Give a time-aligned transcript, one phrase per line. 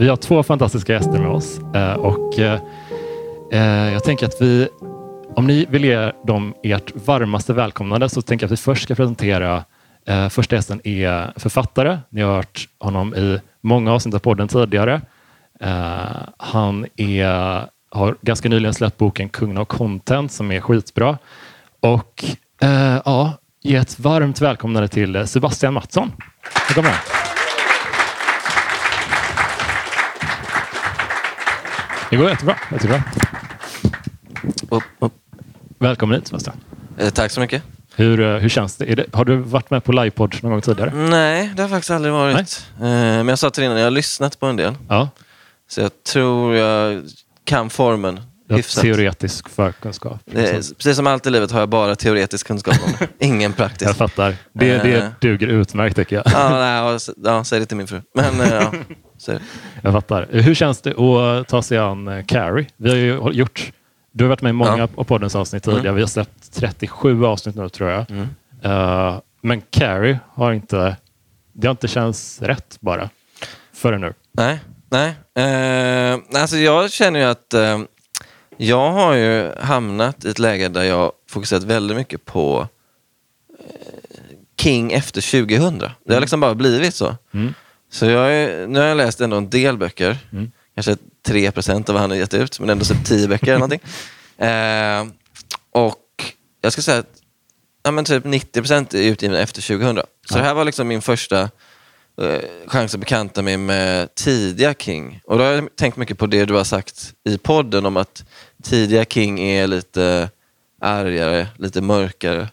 [0.00, 2.60] Vi har två fantastiska gäster med oss eh, och eh,
[3.52, 4.68] eh, jag tänker att vi,
[5.36, 8.94] om ni vill ge dem ert varmaste välkomnande så tänker jag att vi först ska
[8.94, 9.64] presentera
[10.30, 11.98] första gästen är författare.
[12.10, 15.00] Ni har hört honom i många avsnitt av podden tidigare.
[16.36, 21.18] Han är, har ganska nyligen släppt boken Kungen av content som är skitbra.
[21.80, 22.24] Och
[23.04, 26.12] ja, ge ett varmt välkomnande till Sebastian Mattsson.
[26.68, 27.19] Välkommen.
[32.10, 32.56] Det går jättebra.
[32.72, 33.02] jättebra.
[34.68, 35.12] Upp, upp.
[35.78, 36.56] Välkommen hit Sebastian.
[36.98, 37.62] Eh, tack så mycket.
[37.96, 38.94] Hur, eh, hur känns det?
[38.94, 39.06] det?
[39.12, 40.92] Har du varit med på livepodd någon gång tidigare?
[40.94, 42.66] Nej, det har faktiskt aldrig varit.
[42.76, 44.74] Eh, men jag sa till innan, jag har lyssnat på en del.
[44.88, 45.08] Ja.
[45.70, 47.02] Så jag tror jag
[47.44, 48.82] kan formen hyfsat.
[48.82, 50.20] teoretisk förkunskap.
[50.34, 53.06] Är, precis som allt i livet har jag bara teoretisk kunskap om.
[53.18, 53.88] Ingen praktisk.
[53.88, 54.36] Jag fattar.
[54.52, 54.82] Det, Eh.
[54.82, 56.24] det duger utmärkt tycker jag.
[56.32, 58.02] Ja, nej, ja, säg det till min fru.
[58.14, 58.72] Men eh, ja,
[59.20, 59.38] så.
[59.82, 60.28] Jag fattar.
[60.30, 62.66] Hur känns det att ta sig an eh, Carrie?
[62.76, 63.72] Vi har ju gjort,
[64.12, 65.04] du har varit med i många Ja.
[65.04, 65.82] poddens avsnitt tidigare.
[65.82, 65.94] Mm.
[65.94, 68.10] Vi har släppt 37 avsnitt nu tror jag.
[68.10, 68.28] Mm.
[68.62, 70.96] Eh, men Carrie har inte,
[71.52, 73.10] det har inte känts rätt bara.
[73.72, 74.12] Förrän nu.
[74.32, 74.58] Nej,
[74.90, 75.08] nej.
[75.34, 77.78] Eh, alltså jag känner ju att eh,
[78.56, 82.68] jag har ju hamnat i ett läge där jag fokuserat väldigt mycket på
[84.60, 85.78] King efter 2000.
[86.04, 87.16] Det har liksom bara blivit så.
[87.34, 87.54] Mm.
[87.90, 90.18] Så jag är, nu har jag läst ändå en del böcker.
[90.32, 90.50] Mm.
[90.74, 90.96] Kanske
[91.26, 93.80] 3 procent av vad han har gett ut, men ändå typ 10 böcker eller någonting.
[94.40, 95.06] Eh,
[95.70, 95.96] och
[96.60, 97.20] jag ska säga att
[97.82, 99.96] ja, men typ 90 procent är utgivna efter 2000.
[99.96, 100.36] Så Ja.
[100.36, 101.40] det här var liksom min första
[102.22, 105.20] eh, chans att bekanta mig med tidiga King.
[105.24, 108.24] Och då har jag tänkt mycket på det du har sagt i podden om att
[108.62, 110.30] tidiga King är lite
[110.80, 112.48] argare, lite mörkare.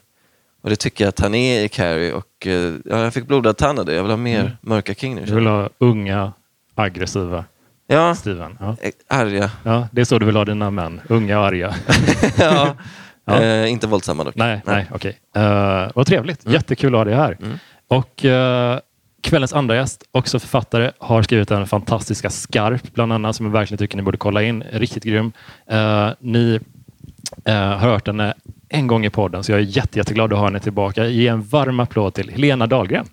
[0.62, 2.12] Och det tycker jag att han är i Carrie.
[2.12, 3.94] Och eh, ja, jag fick blodad tand av det.
[3.94, 4.52] Jag vill ha mer Mm.
[4.60, 5.24] mörka King nu.
[5.24, 6.32] Du vill ha unga,
[6.74, 7.44] aggressiva
[7.86, 8.56] Ja, Steven.
[8.60, 8.76] Ja.
[9.08, 9.50] arga.
[9.62, 11.00] Ja, det är så du vill ha dina män.
[11.08, 11.74] Unga och arga.
[12.38, 12.76] ja.
[13.24, 13.42] Ja.
[13.42, 14.34] Eh, inte våldsamma dock.
[14.36, 15.18] nej, nej, okej.
[15.36, 16.46] Eh, vad trevligt.
[16.50, 17.36] Jättekul att ha dig här.
[17.42, 17.58] Mm.
[17.88, 18.78] Och eh,
[19.22, 23.78] kvällens andra gäst, också författare, har skrivit den fantastiska Skarp, bland annat, som jag verkligen
[23.78, 24.62] tycker ni borde kolla in.
[24.72, 25.32] Riktigt grym.
[25.70, 26.60] Eh, ni
[27.46, 28.34] har hört henne
[28.68, 31.06] en gång i podden, så jag är jätte, jätteglad att ha henne tillbaka.
[31.06, 33.06] Ge en varm applåd till Helena Dahlgren.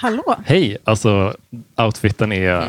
[0.00, 0.36] Hallå!
[0.46, 0.76] Hej!
[0.84, 1.34] Alltså,
[1.76, 2.68] outfiten är Ja.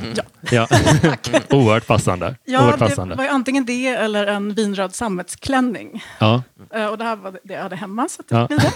[0.51, 0.67] ja.
[1.49, 2.35] oerhört passande.
[2.45, 3.15] Ja, oerhört det passande.
[3.15, 6.03] var ju antingen det eller en vinröd sammetsklänning.
[6.19, 6.43] Ja,
[6.73, 8.07] Eh, Och det här var det jag hade hemma.
[8.09, 8.47] Så Ja.
[8.49, 8.71] det det.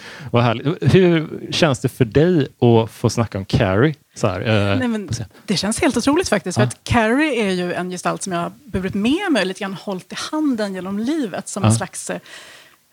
[0.30, 0.94] vad härligt.
[0.94, 3.94] Hur känns det för dig att få snacka om Carrie?
[4.14, 5.08] Så här, eh, Nej, men
[5.46, 6.58] det känns helt otroligt faktiskt.
[6.58, 6.62] Ja.
[6.62, 9.74] För att Carrie är ju en gestalt som jag har burit med mig lite grann
[9.74, 11.76] hållit i handen genom livet som en Ja.
[11.76, 12.18] slags, eh,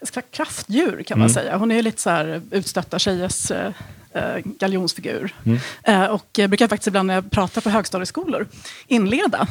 [0.04, 1.34] slags kraftdjur kan man Mm.
[1.34, 1.58] säga.
[1.58, 3.52] Hon är ju lite så här utstötta tjejers
[4.14, 5.36] eh, galjonsfigur.
[5.44, 5.60] Mm.
[5.84, 8.48] Eh, och jag brukar faktiskt ibland när jag pratar på högstadieskolor
[8.88, 9.48] inleda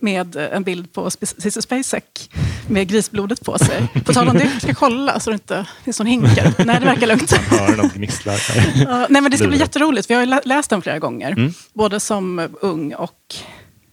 [0.00, 2.30] med en bild på Cissi Spacek
[2.68, 3.88] med grisblodet på sig.
[4.04, 6.54] På tal om det, jag ska kolla så det inte finns någon hinkar.
[6.64, 7.32] Nej, det verkar lugnt.
[7.32, 8.54] Hör någon gnisslar.
[8.54, 8.84] här.
[8.88, 11.30] Ja, nej, men det ska bli jätteroligt, för jag har läst den flera gånger.
[11.30, 11.52] Mm.
[11.72, 13.34] Både som ung och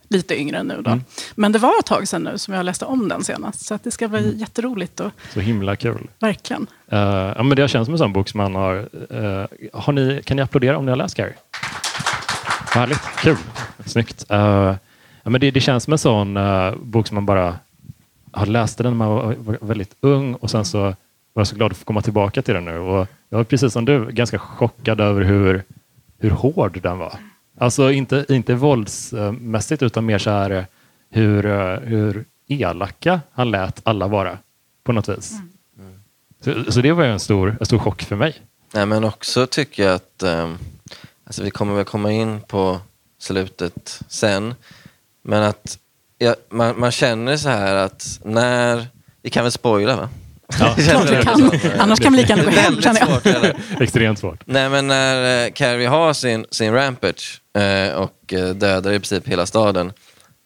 [0.09, 0.81] lite yngre nu.
[0.81, 0.91] Då.
[0.91, 1.03] Mm.
[1.35, 3.65] Men det var ett tag sedan nu som jag läste om den senast.
[3.65, 4.37] Så det ska bli Mm.
[4.37, 6.07] jätteroligt, och, Så himla kul.
[6.19, 6.67] verkligen.
[6.91, 6.99] Eh,
[7.35, 8.75] ja, men det känns som en sån bok som man har...
[9.09, 11.33] eh, har ni, kan ni applådera om ni har läst Carrie?
[12.73, 13.37] Härligt, kul,
[13.85, 14.25] snyggt.
[14.29, 14.39] Eh,
[15.23, 17.55] ja, men det, det känns som en sån eh, bok som man bara
[18.31, 20.95] har läst den när man var, var väldigt ung och sen så var
[21.33, 22.77] jag så glad att få komma tillbaka till den nu.
[22.79, 25.63] Och jag var precis som du ganska chockad över hur,
[26.19, 27.13] hur hård den var.
[27.59, 30.63] Alltså inte, inte våldsmässigt utan mer så här eh,
[31.09, 34.37] hur, eh, hur elaka han lät alla vara
[34.83, 35.33] på något vis.
[36.43, 38.35] Så, så det var ju en stor, en stor chock för mig.
[38.73, 40.57] Nej, men också tycker jag att, ehm,
[41.23, 42.79] alltså vi kommer väl komma in på
[43.19, 44.55] slutet sen,
[45.23, 45.77] men att
[46.17, 48.87] ja, man, man känner så här att när,
[49.21, 50.09] vi kan väl spoila va?
[50.59, 50.75] Ja.
[51.23, 51.37] Kan.
[51.37, 51.51] så.
[51.77, 53.09] Annars kan vi lika gärna är gå hem, känner jag.
[53.09, 53.55] svårt, eller?
[53.79, 54.41] Extremt svårt.
[54.45, 57.48] Nej men när eh, Carrie har sin, sin rampage eh,
[57.95, 59.93] och eh, dödar i princip hela staden.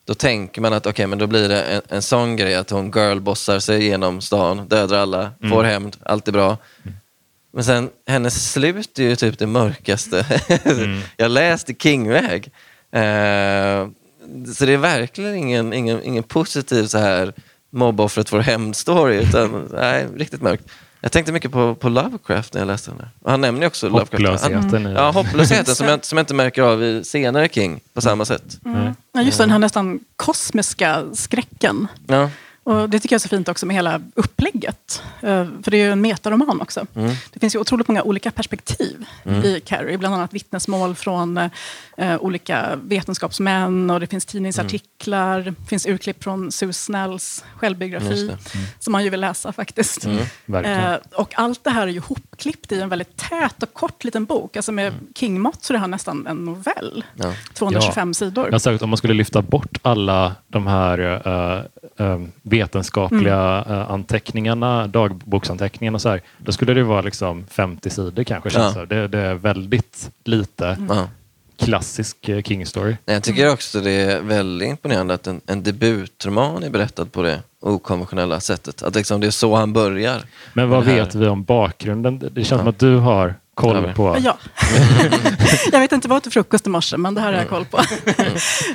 [0.05, 2.91] Då tänker man att okej men då blir det en, en sån grej att hon
[2.91, 6.57] girlbossar sig genom stan, dödar alla, får hämnd, allt är bra.
[7.53, 10.25] Men sen hennes slut är ju typ det mörkaste
[11.17, 12.51] jag läst i King-väg.
[12.91, 13.87] Eh,
[14.55, 17.33] så det är verkligen ingen, ingen, ingen positiv så här
[17.69, 20.63] mobboffret får hämnd-story utan nej, riktigt mörkt.
[21.03, 23.09] Jag tänkte mycket på, på Lovecraft när jag läste den där.
[23.25, 24.43] Han nämner också Lovecraft.
[24.43, 28.01] Hopplösheten i Ja, hopplösheten som jag, som jag inte märker av i senare King på
[28.01, 28.59] samma sätt.
[28.61, 28.93] Nej.
[29.13, 31.87] Ja, just den här nästan kosmiska skräcken.
[32.07, 32.29] Ja.
[32.63, 35.03] Och det tycker jag är så fint också med hela upplägget.
[35.21, 36.85] Eh, För det är ju en metaroman också.
[36.95, 37.15] Mm.
[37.33, 39.05] Det finns ju otroligt många olika perspektiv
[39.43, 39.97] i Carrie.
[39.97, 41.37] Bland annat vittnesmål från
[41.97, 45.39] eh, olika vetenskapsmän och det finns tidningsartiklar.
[45.41, 48.25] Det finns urklipp från Sue Snells självbiografi.
[48.31, 50.05] Just Som man ju vill läsa faktiskt.
[50.45, 50.93] Verkligen.
[50.93, 54.25] Eh, och allt det här är ju hopklippt i en väldigt tät och kort liten
[54.25, 54.55] bok.
[54.55, 57.03] Alltså med King-mått så är det här nästan en novell.
[57.15, 57.33] Ja.
[57.53, 58.45] 225 sidor.
[58.45, 60.99] Jag har sagt, om man skulle lyfta bort alla de här
[61.97, 62.19] eh, eh,
[62.57, 63.79] vetenskapliga Mm.
[63.79, 68.49] eh, anteckningarna, dagboksanteckningarna, och så här, då skulle det vara liksom 50 sidor kanske.
[68.53, 68.85] Ja.
[68.89, 68.95] det.
[68.95, 70.87] Det, det är väldigt lite Mm.
[70.89, 71.07] Ja.
[71.65, 72.95] klassisk eh, King story.
[73.05, 77.21] Nej, Jag tycker också det är väldigt imponerande att en, en debutroman är berättad på
[77.21, 78.83] det okonventionella sättet.
[78.83, 80.21] Att liksom det är så han börjar.
[80.53, 82.19] Men vad vet vi om bakgrunden?
[82.19, 84.17] Det- Det känns som att du har koll Ja, på...
[84.23, 84.37] Ja.
[85.71, 87.49] jag vet inte vad jag åt till frukost i morse, men det här har jag
[87.49, 87.77] koll på.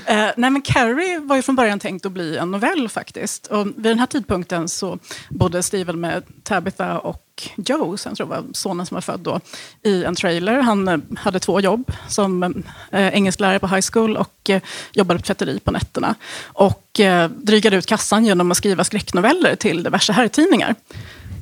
[0.06, 3.46] Eh, nej, men Carrie var ju från början tänkt att bli en novell faktiskt.
[3.46, 4.98] Och vid den här tidpunkten så
[5.30, 7.24] bodde Steven med Tabitha och
[7.56, 9.40] Joe, som jag tror var sonen som var född då,
[9.82, 10.60] i en trailer.
[10.60, 15.26] Han eh, hade två jobb som eh, engelsklärare på high school och eh, jobbade på
[15.26, 16.14] tvätteri på nätterna.
[16.42, 20.74] Och eh, drygade ut kassan genom att skriva skräcknoveller till diverse herrtidningar.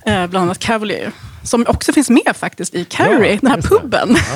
[0.04, 1.12] Bland annat Cavalier.
[1.46, 4.16] Som också finns med faktiskt i Carrie, Ja, den här puben.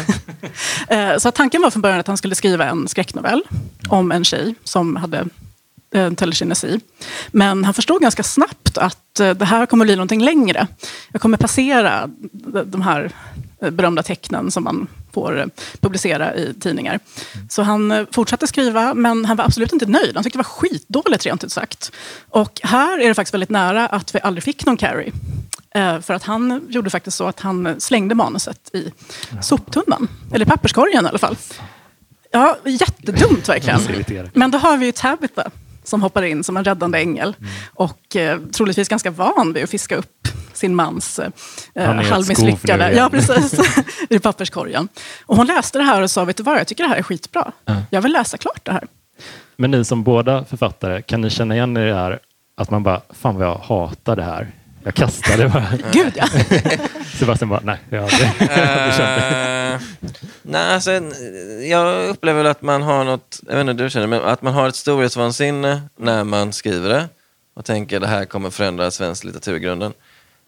[0.89, 3.43] Eh, Så tanken var från början att han skulle skriva en skräcknovell
[3.89, 5.25] om en tjej som hade
[5.95, 6.81] eh, telekinesi.
[7.31, 10.67] Men han förstod ganska snabbt att eh, det här kommer bli någonting längre.
[11.13, 12.11] Jag kommer passera
[12.65, 13.11] de- här
[13.71, 16.99] berömda tecknen som man får publicera i tidningar.
[17.49, 20.13] Så han fortsatte skriva, men han var absolut inte nöjd.
[20.15, 21.93] Han tyckte det var skitdåligt, rent ut sagt.
[22.29, 25.13] Och här är det faktiskt väldigt nära att vi aldrig fick någon Carrie.
[25.75, 28.93] Eh, För att han gjorde faktiskt så att han slängde manuset i
[29.43, 30.09] soptunnan.
[30.33, 31.37] Eller papperskorgen i alla fall.
[32.33, 33.81] Ja, jättedumt verkligen.
[34.35, 35.51] Men då har vi ju Tabitha
[35.85, 37.37] som hoppar in som en räddande ängel.
[37.75, 41.31] Och eh, troligtvis ganska van vid att fiska upp sin mans eh,
[42.11, 42.93] halvmisslyckade...
[42.93, 43.61] Ja, precis.
[44.11, 44.89] I papperskorgen.
[45.27, 47.03] Och hon läste det här och sa, vet du vad, jag tycker det här är
[47.03, 47.53] skitbra.
[47.91, 48.87] Jag vill läsa klart det här.
[49.57, 52.19] Men ni som båda författare, kan ni känna igen er i det här
[52.57, 54.51] att man bara, fan vad jag hatar det här.
[54.85, 55.69] Jag kastar det bara.
[55.93, 56.27] Gud ja.
[57.19, 58.31] Sebastian bara, nej, jag har aldrig.
[58.51, 59.81] Eh,
[60.43, 60.91] nej, alltså,
[61.63, 64.55] jag upplever att man har något, jag vet inte hur du känner, men att man
[64.55, 67.09] har ett storhetsvansinne när man skriver det
[67.55, 69.93] och tänker det här kommer förändra svensk litteratur i grunden.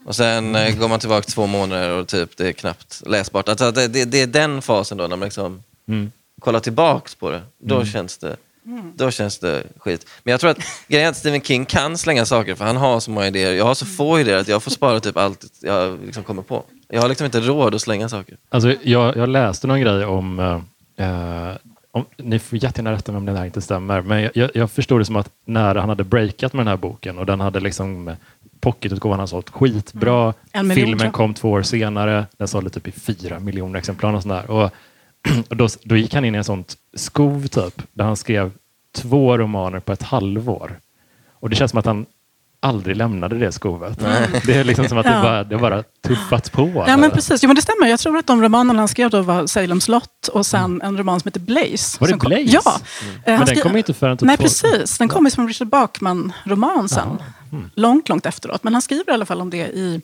[0.07, 3.49] Och sen eh, går man tillbaka två månader och typ det är knappt läsbart.
[3.49, 6.13] Alltså, det, det, det är den fasen då när man liksom Mm.
[6.41, 7.43] kollar tillbaks på det.
[7.59, 8.37] Då, känns det
[8.95, 10.07] då känns det skit.
[10.23, 13.01] Men jag tror att grejen är att Stephen King kan slänga saker för han har
[13.01, 13.53] så många idéer.
[13.53, 16.65] Jag har så få idéer att jag får spara typ allt jag liksom kommer på.
[16.89, 18.37] Jag har liksom inte råd att slänga saker.
[18.49, 20.39] Alltså, jag, jag läste någon grej om,
[20.97, 21.51] eh,
[21.91, 25.01] om ni får jättegärna rätta mig om det här inte stämmer, men jag, jag, förstod
[25.01, 28.17] det som att när han hade breakat med den här boken och den hade liksom
[28.61, 30.35] pocketutgåvan har sålt skitbra.
[30.53, 30.69] Mm.
[30.69, 32.27] Miljon, Filmen kom två år senare.
[32.37, 34.13] Den sålde typ i fyra miljoner exemplar.
[34.13, 34.51] Och, sådär.
[34.51, 34.71] och,
[35.51, 38.51] och då, då gick han in i en sånt skov typ, där han skrev
[38.95, 40.79] två romaner på ett halvår.
[41.41, 42.07] Och det känns som att han
[42.61, 43.99] aldrig lämnade det skovet.
[44.47, 46.85] Det är liksom som att det, bara, det bara tuffats på.
[46.89, 47.43] Ja, men precis.
[47.43, 47.87] Jo, men det stämmer.
[47.87, 51.21] Jag tror att de romanerna han skrev då var Salem's Lot och sen en roman
[51.21, 51.97] som heter Blaze.
[52.01, 52.45] Var det kom- Blaze?
[52.65, 52.75] Ja.
[52.75, 52.81] Eh,
[53.25, 54.99] Men han den skrev- kom inte förrän typ Nej, två- precis.
[54.99, 57.09] Den kom ju som Richard Bachman-roman sen.
[57.53, 57.71] Mm.
[57.75, 58.65] Långt, långt efteråt.
[58.65, 60.01] Men han skriver i alla fall om det i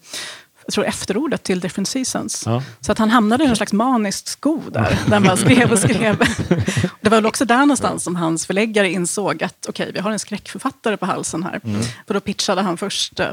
[0.69, 2.43] jag tror efterordet till Different Seasons.
[2.47, 2.63] Ja.
[2.81, 4.99] Så att han hamnade i en slags maniskt skov där.
[5.07, 6.19] Där han bara skrev och skrev.
[7.01, 10.19] Det var väl också där någonstans som hans förläggare insåg att okej, vi har en
[10.19, 11.61] skräckförfattare på halsen här.
[11.65, 11.83] Mm.
[12.07, 13.31] För då pitchade han först eh,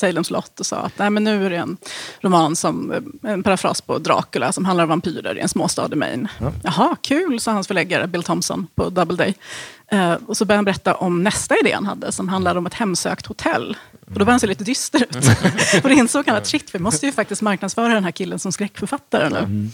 [0.00, 1.76] Salem's Lot och sa att Nej, men nu är det en
[2.20, 5.96] roman som eh, en parafras på Dracula som handlar om vampyrer i en småstad i
[5.96, 6.28] Maine.
[6.62, 9.34] Jaha, kul, sa hans förläggare Bill Thompson på Doubleday.
[9.90, 12.74] Eh, och så började han berätta om nästa idé han hade som handlade om ett
[12.74, 13.76] hemsökt hotell.
[13.92, 15.16] Och då började han se lite dyster ut.
[15.84, 18.52] och då insåg han att shit, vi måste ju faktiskt marknadsföra den här killen som
[18.52, 19.70] skräckförfattare nu.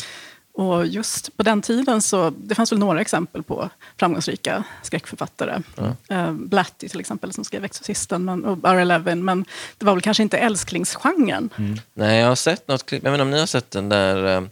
[0.54, 5.62] Och just på den tiden så, det fanns väl några exempel på framgångsrika skräckförfattare.
[6.08, 8.84] Eh, Blatty till exempel som skrev Exorcisten men, och R.
[8.84, 9.24] Levin.
[9.24, 9.44] Men
[9.78, 11.50] det var väl kanske inte älsklingsgenren.
[11.94, 13.04] Nej, jag har sett något klipp.
[13.04, 14.42] Jag inte om ni har sett den där eh,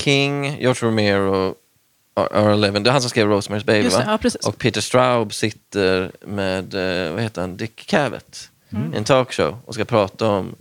[0.00, 1.54] King, George Romero,
[2.26, 2.56] R.
[2.56, 2.82] Levin.
[2.82, 4.10] Det är han som skrev Rosemary's Baby Just det, va?
[4.12, 4.46] ja, precis.
[4.46, 8.94] Och Peter Straub sitter med, eh, vad heter han, Dick Cavett Mm.
[8.94, 10.54] i en talkshow och ska prata om,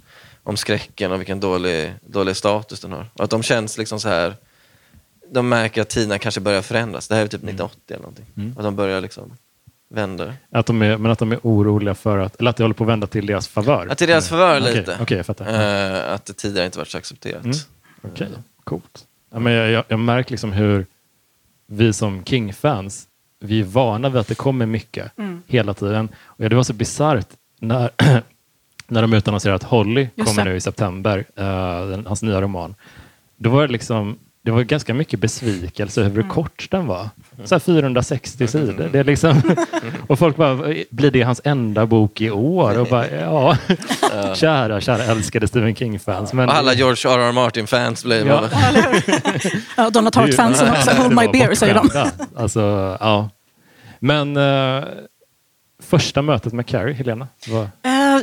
[0.43, 3.09] om skräcken och vilken dålig, dålig status den har.
[3.13, 4.33] Och att de känns liksom så här,
[5.31, 7.07] de märker att tiderna kanske börjar förändras.
[7.07, 8.53] Det här är typ 1980 eller någonting.
[8.57, 9.31] Och de börjar liksom
[9.89, 10.33] vända.
[10.51, 12.83] Att de är, men att de är oroliga för att, eller att det håller på
[12.83, 13.87] att vända till deras favör.
[13.91, 14.97] Att det är deras favör Okej, lite.
[15.01, 15.45] Okej, jag fattar.
[16.07, 17.43] Eh, att det tidigare inte varit så accepterat.
[17.45, 17.57] Mm.
[18.01, 18.27] Okej,
[18.63, 19.05] coolt.
[19.33, 20.85] Ja, men jag, jag, jag märker liksom hur
[21.67, 23.07] vi som King-fans,
[23.39, 25.11] vi är vana vid att det kommer mycket
[25.47, 26.09] hela tiden.
[26.23, 27.27] Och ja, det var så bisarrt
[27.59, 27.89] när,
[28.87, 30.51] när de utannonserade att Holly Just kommer det.
[30.51, 32.75] nu i september, eh, den, hans nya roman,
[33.37, 36.29] då var det liksom det var ganska mycket besvikelse över hur Mm.
[36.33, 37.09] kort den var.
[37.45, 38.89] Så här 460 sidor.
[38.91, 39.41] Det är liksom,
[40.07, 42.79] och folk bara, blir det hans enda bok i år?
[42.79, 43.57] Och bara, ja,
[44.35, 46.33] kära, kära älskade Stephen King-fans.
[46.33, 47.31] Men Och alla George R.R.
[47.31, 48.27] Martin-fans blev...
[48.27, 48.43] Ja.
[49.77, 50.91] Ja, Donna Tartt-fansen också.
[51.01, 51.89] Hold my beer, säger de.
[52.35, 53.29] Alltså, ja.
[53.99, 54.83] Men eh,
[55.83, 57.27] första mötet med Carrie, Helena?
[57.47, 57.69] Var, Eh,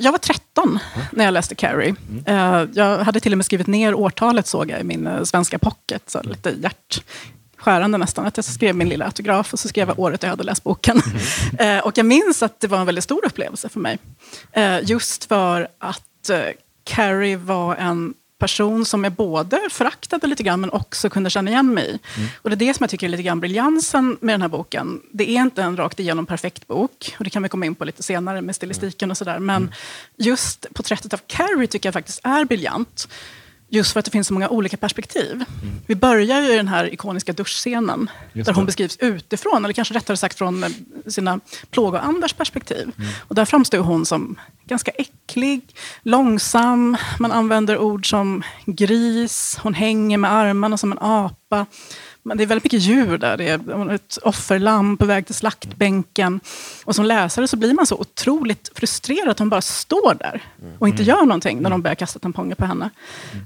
[0.02, 0.78] Jag var 13
[1.12, 1.94] när jag läste Carrie.
[2.10, 2.24] Mm.
[2.64, 5.58] Eh, Jag hade till och med skrivit ner årtalet såg jag i min eh, svenska
[5.58, 6.02] pocket.
[6.10, 8.26] Så lite hjärtskärande nästan.
[8.26, 11.02] Att jag skrev min lilla autograf och så skrev jag året jag hade läst boken.
[11.06, 11.78] Mm.
[11.78, 13.98] Eh, Och jag minns att det var en väldigt stor upplevelse för mig.
[14.52, 16.38] Eh, Just för att eh,
[16.84, 21.74] Carrie var en person som jag både föraktade lite grann men också kunde känna igen
[21.74, 21.98] mig i.
[22.42, 25.02] Och det är det som jag tycker är lite grann briljansen med den här boken.
[25.12, 27.84] Det är inte en rakt igenom perfekt bok och det kan vi komma in på
[27.84, 29.38] lite senare med stilistiken och sådär.
[29.38, 29.74] Men
[30.16, 33.08] just porträttet av Carrie tycker jag faktiskt är briljant.
[33.74, 35.44] Just för att det finns så många olika perspektiv.
[35.86, 40.16] Vi börjar ju i den här ikoniska duschscenen där hon beskrivs utifrån, eller kanske rättare
[40.16, 40.70] sagt från eh,
[41.06, 41.40] sina
[41.70, 42.90] plågoandars perspektiv.
[43.28, 45.60] Och där framstår hon som ganska äcklig,
[46.02, 51.66] långsam, man använder ord som gris, hon hänger med armarna som en apa.
[52.26, 53.36] Men det är väldigt mycket djur där.
[53.36, 56.40] Det är ett offerlamm på väg till slaktbänken.
[56.84, 60.42] Och som läsare så blir man så otroligt frustrerad att hon bara står där
[60.78, 62.90] och inte gör någonting när de börjar kasta tamponger på henne.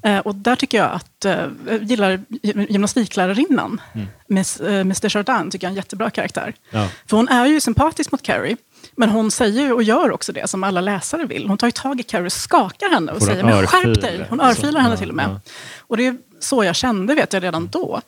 [0.03, 2.21] Eh, och där tycker jag att, eh, jag gillar
[2.69, 3.81] gymnastiklärarinnan,
[4.29, 6.55] Miss, eh, Mr Chardin, tycker jag är en jättebra karaktär.
[6.71, 6.89] Ja.
[7.07, 8.57] För hon är ju sympatisk mot Carrie,
[8.97, 11.49] men hon säger och gör också det som alla läsare vill.
[11.49, 14.27] Hon tar ju tag i Carrie, skakar henne och Får säger men skärp dig.
[14.31, 15.29] Hon örfilar henne till och med.
[15.29, 15.41] ja.
[15.89, 18.01] Och det är så jag kände vet jag redan då.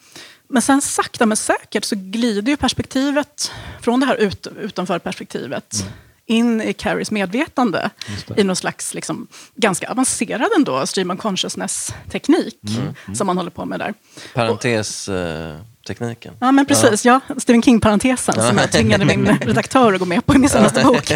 [0.49, 5.85] Men sen sakta men säkert så glider ju perspektivet från det här ut, utanför perspektivet
[6.27, 7.91] in i Carries medvetande
[8.29, 8.41] Mm.
[8.41, 13.17] I någon slags liksom, ganska avancerad ändå stream of consciousness-teknik Mm.
[13.17, 13.95] som man håller på med där.
[14.35, 16.35] Parentes-tekniken.
[16.41, 17.05] Ja, men precis.
[17.05, 17.21] Ja.
[17.39, 21.11] Stephen King-parentesen som jag tvingade min redaktör att gå med på i min senaste bok.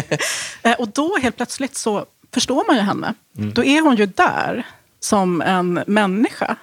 [0.61, 3.13] Eh, Och då helt plötsligt så förstår man ju henne.
[3.33, 4.67] Då är hon ju där
[5.05, 6.55] som en människa.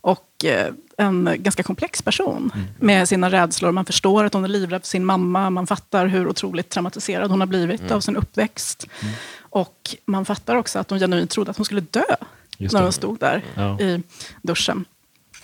[0.00, 3.72] Och eh, en ganska komplex person med sina rädslor.
[3.72, 5.50] Man förstår att hon är livrädd för sin mamma.
[5.50, 8.86] Man fattar hur otroligt traumatiserad hon har blivit av sin uppväxt.
[9.40, 12.02] Och man fattar också att hon genuint trodde att hon skulle dö
[12.58, 13.80] när hon stod där Ja.
[13.80, 14.02] i
[14.42, 14.84] duschen.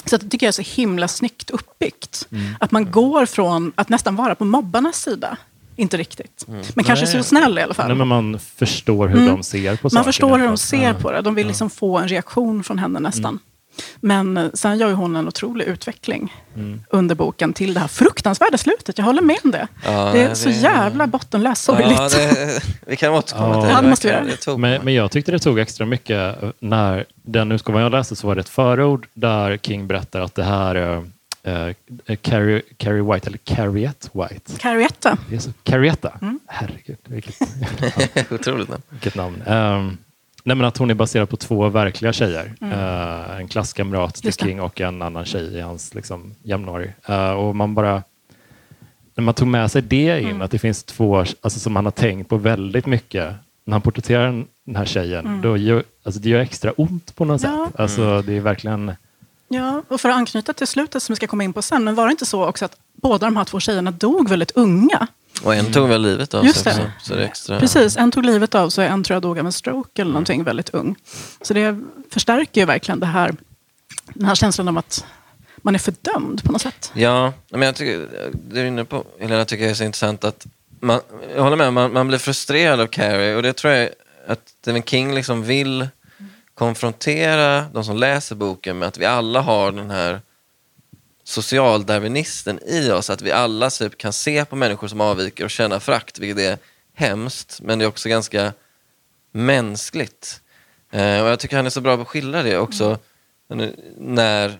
[0.05, 2.29] Så det tycker jag är så himla snyggt uppbyggt.
[2.61, 5.37] Att man går från att nästan vara på mobbarnas sida,
[5.77, 6.45] inte riktigt.
[6.75, 7.15] Men kanske Nej.
[7.15, 7.87] så snäll i alla fall.
[7.89, 9.95] Nej, men man förstår hur de ser på saker.
[9.99, 11.21] Man förstår hur de ser på det.
[11.23, 13.39] De vill liksom få en reaktion från henne nästan.
[14.01, 16.35] Men eh, sen gör ju hon en otrolig utveckling
[16.91, 18.99] under boken till det här fruktansvärda slutet.
[18.99, 19.69] Jag håller med om det.
[19.85, 21.99] Ja, det är det- så jävla bottenlöst sorgligt.
[21.99, 23.61] Ja, det, vi kan återkomma Ja.
[23.63, 24.31] till Ja, det måste vi.
[24.31, 27.93] Det tog Men, men jag tyckte det tog extra mycket eh, när den utgåvan jag
[27.93, 31.05] läste så var det ett förord där King berättar att det här
[31.43, 31.67] eh,
[32.07, 34.53] eh, Carrie, Carrie White, eller Carriette White.
[34.59, 35.19] Carrietta.
[35.29, 36.19] Det är så, Carrietta?
[36.23, 36.41] Mm.
[36.47, 37.37] Herregud, vilket,
[38.33, 38.83] Otroligt namn.
[38.91, 39.43] vilket namn.
[39.47, 39.99] Um,
[40.45, 42.53] nej, men att hon är baserad på två verkliga tjejer.
[42.61, 42.73] Mm.
[42.79, 44.33] Eh, en klasskamrat till.
[44.33, 46.93] King och en annan tjej i hans liksom, jämnårig.
[47.07, 48.03] Eh, och man bara...
[49.15, 50.43] När man tog med sig det in, Mm.
[50.43, 54.45] att det finns två alltså, som han har tänkt på väldigt mycket när han porträtterar
[54.65, 57.57] den här tjejen, då gör, alltså, det gör extra ont på något Mm.
[57.59, 57.67] Ja.
[57.67, 57.81] sätt.
[57.81, 58.93] Alltså, Det är verkligen...
[59.53, 61.95] Ja, och för att anknyta till slutet som vi ska komma in på sen, men
[61.95, 65.07] var det inte så också att båda de här två tjejerna dog väldigt unga?
[65.43, 66.83] Och en tog väl livet av Just sig det.
[66.83, 67.09] också.
[67.09, 67.61] Så det extra...
[67.61, 70.45] Precis, en tog livet av sig, en tror jag dog av en stroke eller någonting
[70.45, 70.97] väldigt ung.
[71.43, 71.81] Så det
[72.11, 73.35] förstärker ju verkligen det här,
[74.15, 75.05] den här känslan av att
[75.57, 76.93] man är fördömd på något sätt.
[76.95, 80.47] Ja, men jag tycker, det är inne på, Helena, tycker jag är så intressant att
[80.81, 81.01] man,
[81.35, 83.89] jag håller med, man, man blir frustrerad av Carrie och det tror jag
[84.29, 85.89] att Stephen King liksom vill
[86.61, 90.21] konfrontera de som läser boken med att vi alla har den här
[91.25, 95.81] socialdarwinisten i oss, att vi alla typ kan se på människor som avviker och känna
[95.81, 96.59] frakt, vilket är
[96.95, 98.53] hemskt, men det är också ganska
[99.33, 100.41] mänskligt.
[100.91, 102.99] Eh, och jag tycker han är så bra på att skildra det också,
[103.49, 104.59] nu- när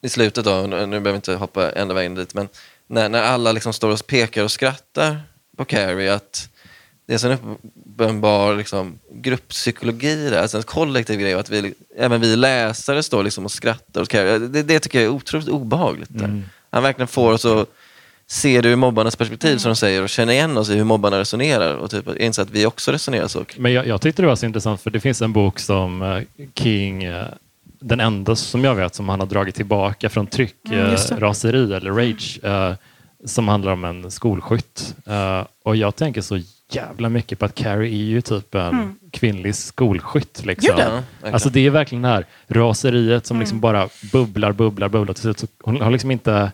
[0.00, 2.48] i slutet då, nu nu behöver vi inte hoppa ända vägen dit, men
[2.86, 5.22] när, när alla liksom står och pekar och skrattar
[5.56, 6.48] på Carrie, att
[7.08, 7.38] det är så en
[7.94, 13.22] uppenbar liksom, grupppsykologi där, alltså en kollektiv grej, och att vi, även vi läsare står
[13.22, 14.38] liksom och skrattar Carrie.
[14.38, 16.08] Det, det tycker jag är otroligt obehagligt.
[16.12, 16.42] Där.
[16.70, 17.68] Han verkligen får oss att
[18.26, 21.18] se det ur mobbarnas perspektiv, som de säger, och känna igen oss i hur mobbarna
[21.18, 23.44] resonerar och typ inse att vi också resonerar så.
[23.56, 26.22] Men jag, jag tyckte det var så intressant för det finns en bok som eh,
[26.54, 27.26] King, eh,
[27.80, 31.72] den enda som jag vet som han har dragit tillbaka från tryck, Mm, eh, raseri
[31.72, 32.72] eller rage, eh,
[33.24, 34.94] som handlar om en skolskytt.
[35.06, 39.54] Eh, och jag tänker så jävla mycket på att Carrie är ju typ en kvinnlig
[39.54, 40.44] skolskytt.
[40.44, 40.74] Liksom.
[40.78, 41.02] Ja.
[41.32, 45.14] Alltså det är verkligen det här raseriet som liksom bara bubblar, bubblar, bubblar.
[45.14, 46.52] Till slut så hon har liksom inte...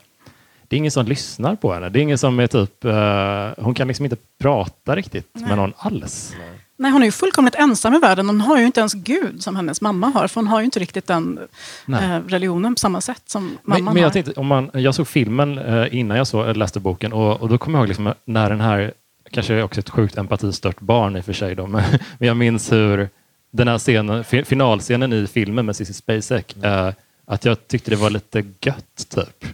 [0.68, 1.88] Det är ingen som lyssnar på henne.
[1.88, 2.84] Det är ingen som är typ...
[2.84, 6.34] eh, hon kan liksom inte prata riktigt med någon alls.
[6.76, 8.26] Nej, hon är ju fullkomligt ensam i världen.
[8.26, 10.28] Hon har ju inte ens Gud som hennes mamma har.
[10.28, 11.38] För hon har ju inte riktigt den
[11.86, 12.10] Nej.
[12.10, 14.06] eh, religionen på samma sätt som Men, mamman men har.
[14.06, 17.48] jag, tänkte, om man, jag såg filmen eh, innan jag så, läste boken och, och
[17.48, 18.92] då kommer jag ihåg liksom när den här,
[19.34, 21.82] kanske också ett sjukt empatistört barn i och för sig då, men,
[22.18, 23.08] jag minns hur
[23.50, 26.92] den här scenen, fi- finalscenen i filmen med Cissi Spacek, eh,
[27.26, 29.44] att jag tyckte det var lite gött typ.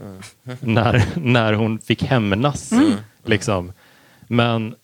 [0.61, 2.73] När, när hon fick hämnas.
[3.25, 3.73] Liksom.
[4.27, 4.75] Men,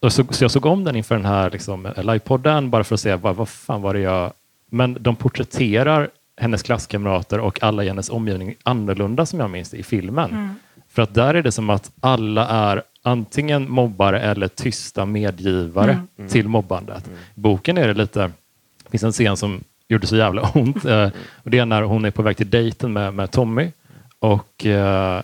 [0.00, 3.00] och så, så jag såg om den inför den här liksom, livepodden bara för att
[3.00, 4.32] se vad, vad fan var det jag...
[4.70, 9.76] Men de porträtterar hennes klasskamrater och alla i hennes omgivning annorlunda som jag minns det
[9.76, 10.54] i filmen.
[10.88, 16.48] För att där är det som att alla är antingen mobbare eller tysta medgivare till
[16.48, 17.08] mobbandet.
[17.34, 18.30] I boken är det lite,
[18.84, 20.84] det finns en scen som gjorde så jävla ont.
[20.84, 21.08] eh,
[21.42, 23.70] Och det är när hon är på väg till dejten med, med Tommy.
[24.18, 25.22] Och eh,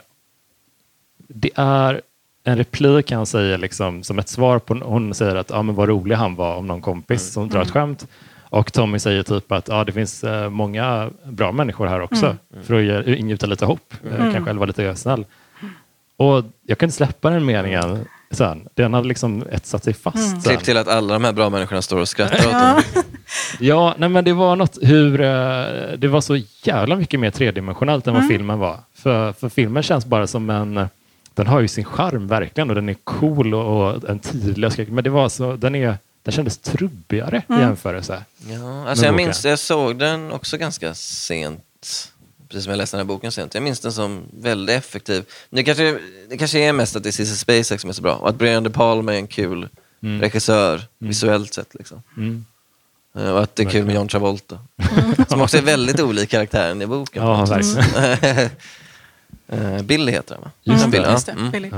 [1.29, 2.01] det är
[2.45, 5.89] en replik han säger liksom, som ett svar på, hon säger att ah, men vad
[5.89, 8.07] rolig han var om någon kompis som drar ett skämt.
[8.53, 12.99] Och Tommy säger typ att ah, det finns eh, många bra människor här också för
[13.01, 15.25] att ingjuta lite hopp, eh, kanske själv vara lite snäll.
[16.21, 18.69] Och jag kunde släppa den meningen sen.
[18.75, 20.31] Den hade liksom etsat sig fast.
[20.31, 20.41] sen.
[20.43, 22.83] Klipp till att alla de här bra människorna står och skrattar åt honom.
[23.61, 25.21] Ja, nej, men det var något hur...
[25.21, 25.29] eh,
[25.99, 28.79] Det var så jävla mycket mer tredimensionellt än vad filmen var.
[28.95, 30.89] För, för filmen känns bara som en...
[31.35, 34.79] Den har ju sin charm verkligen och den är cool och, och en tidlös.
[34.79, 38.23] Men det var så, den, är, den kändes trubbigare i jämförelse.
[38.49, 39.27] Ja, alltså jag boken.
[39.27, 42.13] minns, jag såg den också ganska sent.
[42.51, 43.55] Precis som jag läste den här boken sent.
[43.55, 45.25] Jag minns den som väldigt effektiv.
[45.51, 48.03] Men Det kanske, det kanske är mest att det är Cissi Spacek som är så
[48.03, 48.15] bra.
[48.15, 49.69] Och att Brian De Palma är en kul
[50.21, 51.75] regissör, visuellt sett.
[51.75, 52.03] Liksom.
[52.17, 52.45] Mm.
[53.17, 54.59] Eh, Och att det är kul med John Travolta.
[55.29, 57.23] Som också är väldigt olik karaktären i boken.
[57.27, 58.51] Ja, verkligen.
[59.53, 60.51] Eh, Billy heter han va?
[60.63, 60.87] Just.
[60.87, 61.11] Billy, ja.
[61.13, 61.51] Just det, Mm.
[61.51, 61.71] Billy.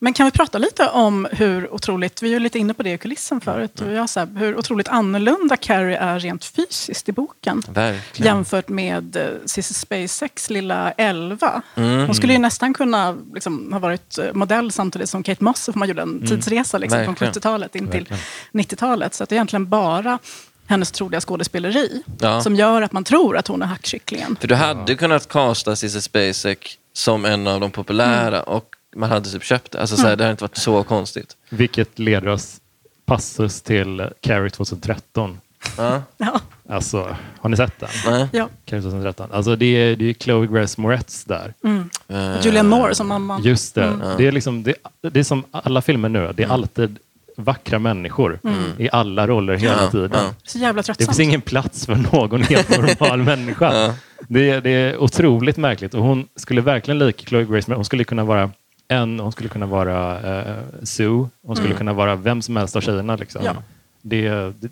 [0.00, 2.92] Men kan vi prata lite om hur otroligt, vi är ju lite inne på det
[2.92, 7.12] i kulissen förut, och jag, så här, hur otroligt annorlunda Carrie är rent fysiskt i
[7.12, 7.62] boken.
[7.68, 8.26] Verkligen.
[8.34, 11.62] Jämfört med Cissi Spaceks lilla Elva.
[11.74, 12.06] Mm.
[12.06, 15.72] Hon skulle ju nästan kunna liksom, ha varit eh, modell samtidigt som Kate Moss, för
[15.78, 17.32] man gjorde en tidsresa liksom, från Verkligen.
[17.34, 18.22] 70-talet in till Verkligen.
[18.52, 19.14] 90-talet.
[19.14, 20.18] Så att det är egentligen bara
[20.66, 22.40] hennes troliga skådespeleri Ja.
[22.40, 24.36] som gör att man tror att hon är hackkycklingen.
[24.40, 29.30] För du hade kunnat casta Cissi Spacek som en av de populära och man hade
[29.30, 29.80] typ köpt det.
[29.80, 31.36] Alltså, så här, Det hade inte varit så konstigt.
[31.50, 32.60] Vilket leder oss
[33.06, 35.40] passus till Carrie 2013.
[35.76, 36.02] Ja.
[36.16, 37.88] Ja, Alltså, har ni sett den?
[38.06, 38.28] Nej.
[38.32, 38.48] ja.
[38.64, 39.28] Carrie 2013.
[39.32, 41.54] Alltså det är, det är Chloe Grace Moretz där.
[42.08, 43.40] Eh, Julianne Moore som mamma.
[43.42, 44.14] Just det.
[44.18, 46.32] Det, är liksom, det, det är som alla filmer nu.
[46.36, 46.98] Det är alltid
[47.36, 48.40] vackra människor
[48.78, 50.10] i alla roller hela Ja, tiden.
[50.14, 50.34] ja.
[50.44, 51.08] Så jävla Det tröttsamt.
[51.08, 53.94] finns ingen plats för någon helt normal människa.
[54.28, 55.94] Det, är- det är otroligt märkligt.
[55.94, 58.50] Och hon skulle verkligen lika Chloe Grace, men hon skulle kunna vara
[58.88, 62.80] en, hon skulle kunna vara eh, Sue, hon skulle kunna vara vem som helst av
[62.80, 63.16] tjejerna.
[63.16, 63.44] Liksom.
[63.44, 63.54] Ja.
[64.02, 64.28] Det,
[64.60, 64.70] det,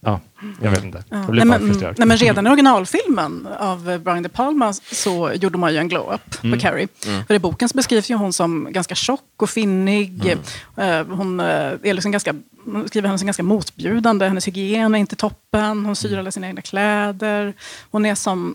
[0.00, 0.20] ja,
[0.62, 1.04] jag vet inte.
[1.08, 1.26] Jag Ja.
[1.30, 1.94] blir Nej, bara men, frustrerad.
[1.98, 5.88] nej, men redan i originalfilmen av eh, Brian De Palma så gjorde man ju en
[5.88, 6.58] glow-up Mm.
[6.58, 6.88] på Carrie.
[7.26, 10.36] För i boken så beskrivs ju hon som ganska tjock och finnig.
[10.76, 11.10] Mm.
[11.10, 11.46] Eh, Hon eh,
[11.82, 14.28] är liksom ganska, man beskriver henne som ganska motbjudande.
[14.28, 15.86] Hennes hygien är inte toppen.
[15.86, 16.20] Hon syr Mm.
[16.20, 17.54] alla sina egna kläder.
[17.90, 18.54] Hon är som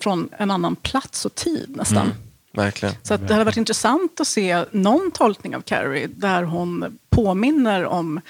[0.00, 2.08] från en annan plats och tid nästan.
[2.54, 2.64] Mm.
[2.64, 2.94] Verkligen.
[3.02, 8.20] Så det hade varit intressant att se någon tolkning av Carrie där hon påminner om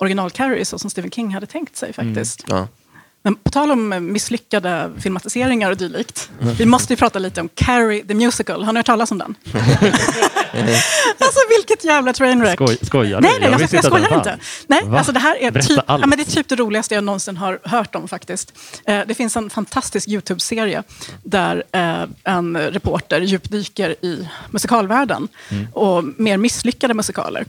[0.00, 2.44] original-Carrie så som Stephen King hade tänkt sig faktiskt.
[2.48, 2.68] Ja.
[3.22, 6.30] Men på tal om eh, misslyckade filmatiseringar och dylikt.
[6.58, 8.64] Vi måste ju prata lite om Carrie the Musical.
[8.64, 9.34] Har ni hört talas om den?
[11.18, 12.54] alltså vilket jävla trainwreck.
[12.54, 13.28] Skoj, skojar du?
[13.28, 14.38] Nej, nej, jag, visste jag, den skojar inte.
[14.66, 14.96] Nej, Va?
[14.98, 17.58] alltså det här är typ, ja, men det är typ det roligaste jag någonsin har
[17.64, 18.52] hört om faktiskt.
[18.86, 20.82] Eh, det finns en fantastisk YouTube-serie
[21.24, 25.66] där eh, en reporter djupdyker i musikalvärlden Mm.
[25.72, 27.44] och mer misslyckade musikaler.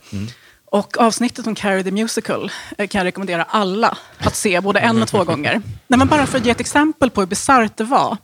[0.72, 5.02] Och avsnittet om Carrie the Musical eh, kan jag rekommendera alla att se både en
[5.02, 5.62] och två gånger.
[5.88, 8.18] Nej, men bara för att ge ett exempel på hur bisarrt det var.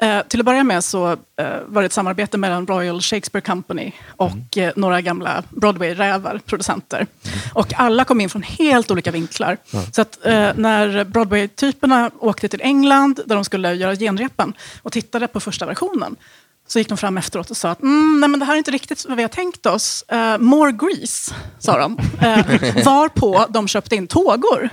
[0.00, 1.16] Eh, till att börja med så eh,
[1.66, 7.06] var det ett samarbete mellan Royal Shakespeare Company och eh, några gamla Broadway-rävar, producenter.
[7.54, 9.56] Och alla kom in från helt olika vinklar.
[9.92, 14.52] Så att eh, när Broadway-typerna åkte till England, där de skulle göra genrepen,
[14.82, 16.16] och tittade på första versionen,
[16.72, 18.70] så gick de fram efteråt och sa att mm, nej, men det här är inte
[18.70, 20.04] riktigt vad vi har tänkt oss.
[20.08, 21.98] Eh, more grease, sa de.
[21.98, 24.68] Uh, varpå de köpte in tågor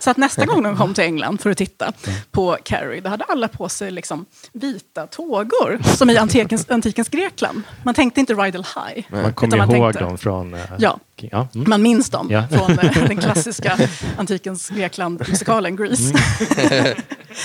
[0.00, 1.92] Så att nästa gång de kom till England för att titta
[2.30, 7.62] på Carrie, då hade alla på sig liksom vita tågor, som i antikens, antikens Grekland.
[7.84, 9.06] Man tänkte inte Rydal High.
[9.22, 10.54] Man kommer ihåg tänkte- dem från...
[10.54, 10.98] eh, Ja.
[11.16, 11.48] ja.
[11.54, 11.70] Mm.
[11.70, 12.44] Man minns dem Ja.
[12.50, 13.78] från eh, den klassiska
[14.16, 16.14] antikens Grekland-musikalen Grease.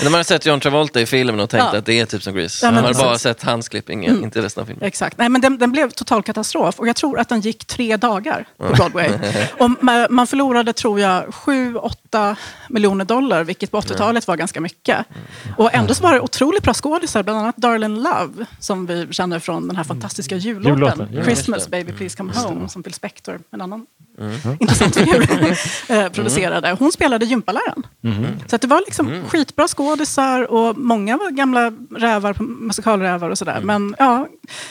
[0.02, 1.78] När man har sett John Travolta i filmen och tänkt Ja.
[1.78, 2.66] att det är typ som Grease.
[2.66, 4.84] Ja, man har bara sett handsklippningen, inte resten av filmen.
[4.84, 5.18] Exakt.
[5.18, 8.44] Nej, men den, den blev total katastrof och jag tror att den gick tre dagar
[8.58, 9.08] på Broadway.
[9.58, 11.34] och ma- man förlorade, tror jag,
[12.12, 12.36] 7-8
[12.68, 15.06] miljoner dollar, vilket på 80-talet var ganska mycket.
[15.56, 19.38] Och ändå så var det otroligt bra skådisar, bland annat Darlene Love, som vi känner
[19.38, 20.72] från den här fantastiska jullåten.
[20.74, 21.24] Jullåten.
[21.24, 23.86] Christmas baby please come home, som Phil Spector, en annan
[24.20, 24.56] Mm.
[24.60, 25.26] intressant figur,
[25.88, 26.76] eh, producerade.
[26.78, 27.86] Hon spelade gympaläraren.
[28.04, 28.24] Mm.
[28.46, 33.60] Så att det var liksom skitbra skådisar och många var gamla rävar, musikalrävar och sådär.
[33.62, 34.28] Men ja,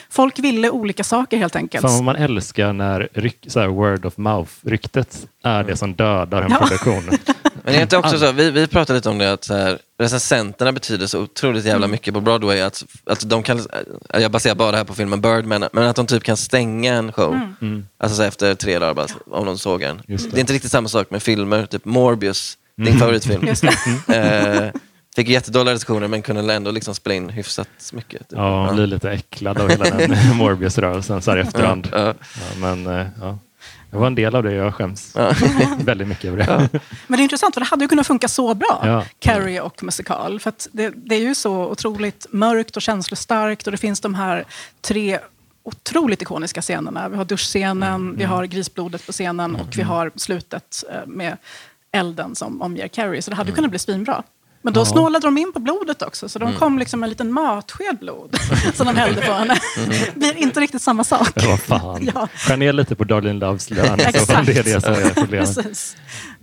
[0.09, 1.81] folk ville olika saker helt enkelt.
[1.81, 6.41] Fan vad man älskar när ryck, så här, word of mouth-ryktet är det som dödar
[6.41, 6.57] en Ja.
[6.57, 7.03] produktion.
[7.67, 9.79] Men det är inte också så, vi, vi pratade lite om det att så här,
[9.99, 11.91] recensenterna betyder så otroligt jävla Mm.
[11.91, 12.59] mycket på Broadway.
[12.61, 13.61] Att, att de kan,
[14.13, 17.11] jag baserar bara det här på filmen Birdman, men att de typ kan stänga en
[17.11, 17.39] show.
[17.61, 17.85] Mm.
[17.97, 20.01] Alltså så här, efter tre dagar bara, om de såg en.
[20.07, 20.31] Det.
[20.31, 20.37] Det.
[20.37, 23.47] är inte riktigt samma sak med filmer, typ Morbius, din favoritfilm.
[23.47, 23.77] Just det.
[24.15, 24.71] Eh,
[25.15, 28.19] fick jättedåliga recensioner men kunde ändå liksom spela in hyfsat mycket.
[28.29, 28.37] Typ.
[28.39, 31.87] Ja, man blir lite äcklad av hela den Morbius-rörelsen så här i efterhand.
[31.91, 31.97] Ja.
[31.97, 32.13] Ja,
[32.57, 33.39] men eh, ja,
[33.97, 34.53] jag var en del av det.
[34.53, 35.33] Jag skäms Ja.
[35.79, 36.69] väldigt mycket över det.
[37.07, 39.03] Men det är intressant, för det hade ju kunnat funka så bra, Ja.
[39.19, 40.39] Carrie och musikal.
[40.39, 44.15] För att det, det är ju så otroligt mörkt och känslostarkt och det finns de
[44.15, 44.45] här
[44.81, 45.19] tre
[45.63, 47.09] otroligt ikoniska scenerna.
[47.09, 51.37] Vi har duschscenen, vi har grisblodet på scenen och vi har slutet eh, med
[51.91, 53.21] elden som omger Carrie.
[53.21, 54.23] Så det hade ju kunnat bli svinbra.
[54.67, 54.85] Men då Ja.
[54.85, 58.37] snålade de in på blodet också, så de kom liksom med en liten matsked blod
[58.73, 59.55] som de hällde på henne.
[60.13, 61.29] Det blir inte riktigt samma sak.
[61.45, 62.09] Vad fan.
[62.15, 62.27] Ja.
[62.35, 63.99] Skär ner lite på Darlene Loves lön.
[63.99, 64.45] Exakt.
[64.45, 65.55] Det är det som är problemet.
[65.55, 65.97] Precis.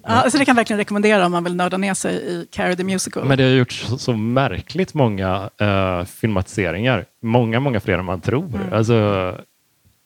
[0.06, 2.84] Ja, det kan jag verkligen rekommendera om man vill nörda ner sig i Carrie the
[2.84, 3.24] Musical.
[3.24, 7.04] Men det har gjorts så, så märkligt många eh, filmatiseringar.
[7.22, 8.46] Många, många fler än man tror.
[8.56, 8.72] Mm.
[8.72, 8.94] Alltså,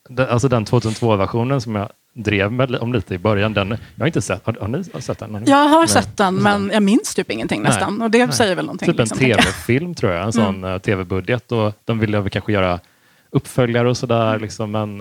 [0.08, 4.06] det, alltså den 2002-versionen som jag drev med om lite i början, den, jag har
[4.06, 5.34] inte sett, har, har ni sett den?
[5.34, 5.50] Har ni?
[5.50, 7.70] Jag har sett den, men jag minns typ ingenting Nej.
[7.70, 8.02] nästan.
[8.02, 8.34] Och det Nej.
[8.34, 8.86] säger väl någonting.
[8.86, 11.52] Typ en liksom, tv-film tror jag, en sån eh, tv-budget.
[11.52, 12.80] Och de ville väl kanske göra
[13.30, 14.28] uppföljare och sådär.
[14.28, 14.42] Mm.
[14.42, 15.00] Liksom, men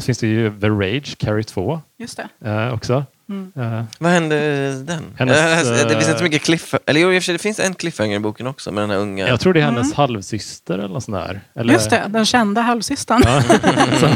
[0.00, 2.48] eh, så finns det ju The Rage, Carrie 2 Just det.
[2.50, 3.04] eh, också.
[3.28, 3.52] Mm.
[3.56, 4.36] Eh, Vad hände
[4.84, 5.02] den?
[5.18, 6.82] Hennes, Eh, det finns eh, inte så mycket cliffhanger.
[6.86, 8.90] Eller jo, i och för sig, det finns en cliffhanger i boken också med den
[8.90, 9.28] här unga.
[9.28, 11.40] jag tror det är hennes halvsyster eller något sånt där.
[11.54, 11.74] Eller, Mm.
[11.74, 13.22] Just det, den kända halvsystern.
[13.24, 13.42] Ja,
[14.00, 14.08] så,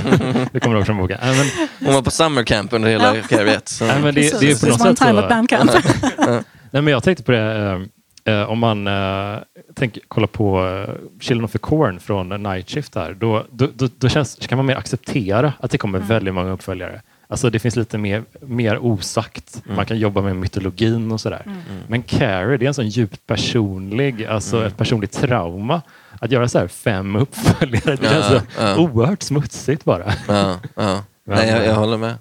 [0.53, 1.19] det kommer ihåg från boken.
[1.23, 3.15] Nej, men, Hon var på summer camp under hela.
[3.23, 3.69] Carrie 1.
[3.69, 3.85] Så.
[3.87, 4.61] nej, men det, det är ju Precis.
[4.61, 5.29] på något one sätt time så.
[5.29, 5.71] bandcamp.
[6.71, 7.79] Nej, men jag tänkte på det, eh,
[8.25, 9.39] eh, om man eh,
[9.75, 13.89] tänker, kollar på eh, Children of the Corn från Night Shift här, då, då, då,
[13.99, 17.01] då känns, kan man mer acceptera att det kommer väldigt många uppföljare.
[17.29, 19.63] Alltså det finns lite mer, mer osagt.
[19.77, 21.43] Man kan jobba med mytologin och sådär.
[21.89, 25.83] Men Carrie, det är en sån djupt personlig, alltså ett personligt trauma.
[26.21, 28.77] Att göra så här fem uppföljare, det Ja, känns så ja.
[28.79, 30.13] oerhört smutsigt bara.
[30.29, 31.05] Ja, ja.
[31.27, 32.15] Nej, jag, jag håller med.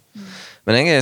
[0.64, 1.02] Men en grej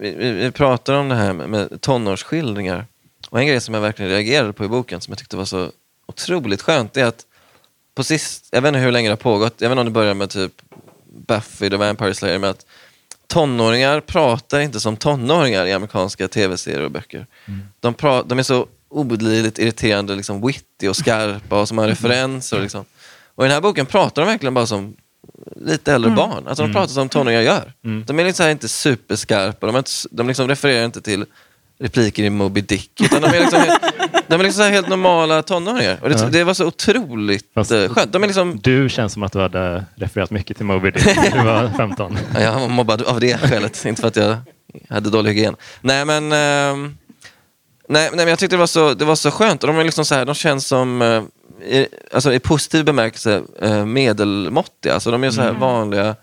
[0.00, 2.86] vi, vi, vi pratar om det här med, med tonårsskildringar.
[3.32, 5.70] Och en grej som jag verkligen reagerade på i boken som jag tyckte var så
[6.06, 7.26] otroligt skönt är att
[7.94, 9.90] på sist, jag vet inte hur länge det har pågått, jag vet inte om det
[9.90, 10.52] börjar med typ
[11.26, 12.66] Buffy the Vampire Slayer, med att
[13.26, 17.26] tonåringar pratar inte som tonåringar i amerikanska tv-serier och böcker.
[17.80, 22.56] De, pra, de är så obedligligt irriterande, liksom witty och skarpa och som har referenser.
[22.56, 22.84] Och, liksom.
[23.34, 24.96] och i den här boken pratar de verkligen bara som
[25.56, 26.48] lite äldre barn.
[26.48, 27.72] Alltså de pratar som tonåringar gör.
[27.84, 28.04] Mm.
[28.06, 31.24] De är liksom inte superskarpa, de, är inte, de liksom refererar inte till
[31.82, 33.00] repliker i Moby Dick.
[33.00, 33.82] Utan de är liksom helt,
[34.26, 35.98] de är liksom helt normala tonåringar.
[36.02, 36.26] Och det, Ja.
[36.28, 38.12] det var så otroligt Fast- eh, skönt.
[38.12, 41.30] De är liksom, Du känns som att du hade refererat mycket till Moby Dick när
[41.38, 42.18] du var 15.
[42.34, 44.36] Ja, jag var mobbad av det skälet, inte för att jag
[44.88, 45.56] hade dålig hygien.
[45.80, 46.96] Nej men, ehm,
[47.88, 49.62] nej, nej, men jag tyckte det var så, det var så skönt.
[49.64, 51.22] Och de, är liksom så här, de känns som, eh,
[51.68, 54.94] i, alltså, i positiv bemärkelse, eh, medelmåttiga.
[54.94, 56.14] Alltså, de är så här vanliga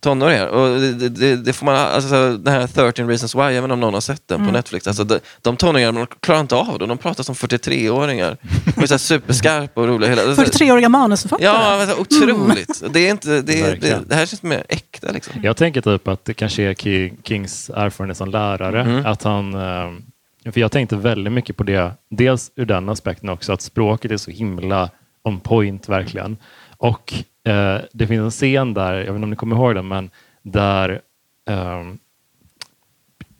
[0.00, 0.46] tonåringar.
[0.46, 3.94] Och det, det- det, får man, alltså, den här 13 reasons why, även om någon
[3.94, 4.86] har sett den på Netflix.
[4.86, 6.86] Alltså, de, de tonåringarna klarar inte av det.
[6.86, 8.36] De pratar som 43-åringar.
[8.76, 10.10] De är så här superskarpa och roliga.
[10.10, 11.46] Hela, 43-åriga manusförfattare.
[11.46, 12.82] Ja, men så här otroligt.
[12.92, 15.12] Det, är inte, det, det, det här känns mer äkta.
[15.12, 15.32] Liksom.
[15.42, 18.80] Jag tänker typ att det kanske är Ki- Kings erfarenhet som lärare.
[18.80, 19.06] Mm.
[19.06, 23.52] Att han, eh, för jag tänkte väldigt mycket på det, dels ur den aspekten också,
[23.52, 24.90] att språket är så himla
[25.24, 26.36] on point verkligen.
[26.78, 27.14] Och
[27.44, 30.10] eh, det finns en scen där, jag vet inte om ni kommer ihåg den, men
[30.42, 31.00] där
[31.48, 31.84] eh,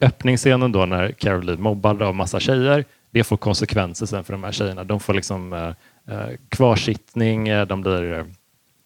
[0.01, 4.44] öppningsscenen då när Carol blir mobbad av massa tjejer, det får konsekvenser sen för de
[4.44, 4.85] här tjejerna.
[4.85, 5.68] De får liksom eh,
[6.14, 8.27] eh, kvarsittning, eh, de blir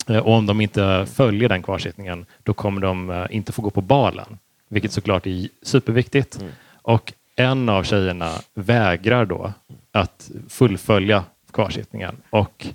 [0.09, 3.81] Eh, Och om de inte följer den kvarsittningen, då kommer de inte få gå på
[3.81, 4.39] balen.
[4.69, 6.45] Vilket såklart är superviktigt.
[6.83, 9.53] Och en av tjejerna vägrar då
[9.93, 12.17] att fullfölja kvarsittningen.
[12.31, 12.67] Och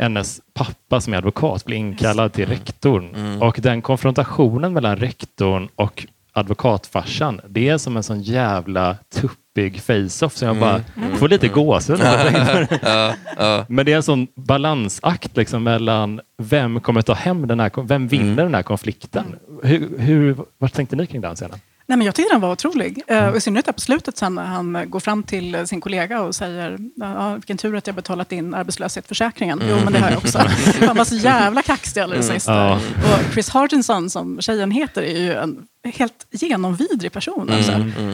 [0.00, 3.42] hennes pappa som är advokat blir inkallad till rektorn.
[3.42, 10.36] Och den konfrontationen mellan rektorn och advokatfarsan, det är som en sån jävla tuppig face-off
[10.36, 10.80] som jag bara
[11.18, 12.00] får lite gåshud.
[12.82, 13.64] Ja, ja.
[13.68, 18.08] Men det är en sån balansakt liksom mellan vem kommer ta hem den här, vem
[18.08, 19.24] vinner den här konflikten?
[19.62, 21.58] Hur, hur, vad tänkte ni kring den scenen?
[21.90, 23.02] Nej, men jag tyckte den var otrolig.
[23.10, 26.20] Uh, I synnerhet på slutet sen när han eh, går fram till eh, sin kollega
[26.20, 29.62] och säger ja, vilken tur att jag betalat in arbetslöshetsförsäkringen.
[29.68, 30.38] Jo, men det har jag också.
[30.86, 32.46] Han var så jävla kaxig alldeles sist.
[32.48, 32.74] Ja.
[32.74, 37.50] Och Chris Hartinson, som tjejen heter, är ju en helt genomvidrig person.
[37.50, 37.72] Alltså.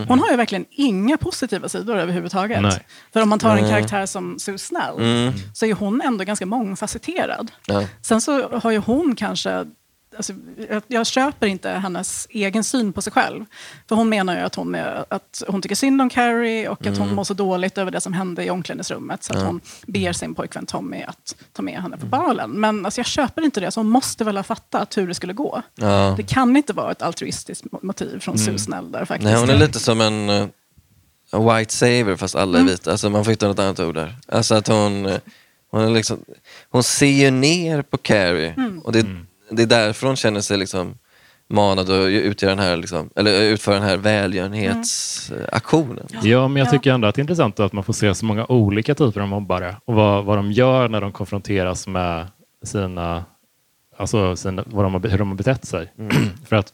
[0.09, 2.63] Hon har ju verkligen inga positiva sidor överhuvudtaget.
[2.63, 2.87] Nej.
[3.13, 7.51] För om man tar en karaktär som Sue Snell så är hon ändå ganska mångfacetterad.
[7.67, 7.85] Ja.
[8.03, 9.65] Sen så har ju hon kanske...
[10.17, 10.33] Alltså,
[10.71, 13.45] jag, jag köper inte hennes egen syn på sig själv.
[13.89, 16.99] För hon menar ju att hon, är, att hon tycker synd om Carrie och att
[16.99, 19.23] hon mår så dåligt över det som hände i omklädningsrummet.
[19.25, 22.51] Så att hon ber sin pojkvän Tommy att ta med henne på balen.
[22.51, 25.33] Men alltså, jag köper inte det, så hon måste väl ha fattat hur det skulle
[25.33, 25.63] gå.
[25.75, 26.15] Ja.
[26.17, 29.31] Det kan inte vara ett altruistiskt mo- motiv från Sue Snell där faktiskt.
[29.31, 30.49] Nej, hon är lite som en, en
[31.57, 32.73] white saver fast alla är Mm.
[32.73, 32.91] vita.
[32.91, 34.17] Alltså, man får hitta något annat ord där.
[34.29, 35.19] Alltså att hon, eh,
[35.71, 36.25] hon, är liksom,
[36.71, 38.55] hon ser ju ner på Carrie.
[38.57, 38.79] Mm.
[38.79, 39.07] Och det,
[39.51, 40.99] det är därför hon känner sig liksom
[41.49, 46.07] manad att utgöra den här, liksom, eller utföra den här välgörenhetsaktionen.
[46.23, 46.71] Ja, men jag Ja.
[46.71, 49.29] tycker ändå att det är intressant att man får se så många olika typer av
[49.29, 52.27] mobbare och vad, vad de gör när de konfronteras med
[52.65, 53.25] sina,
[53.97, 55.93] alltså sina, vad de har, hur de har betett sig.
[56.49, 56.73] För att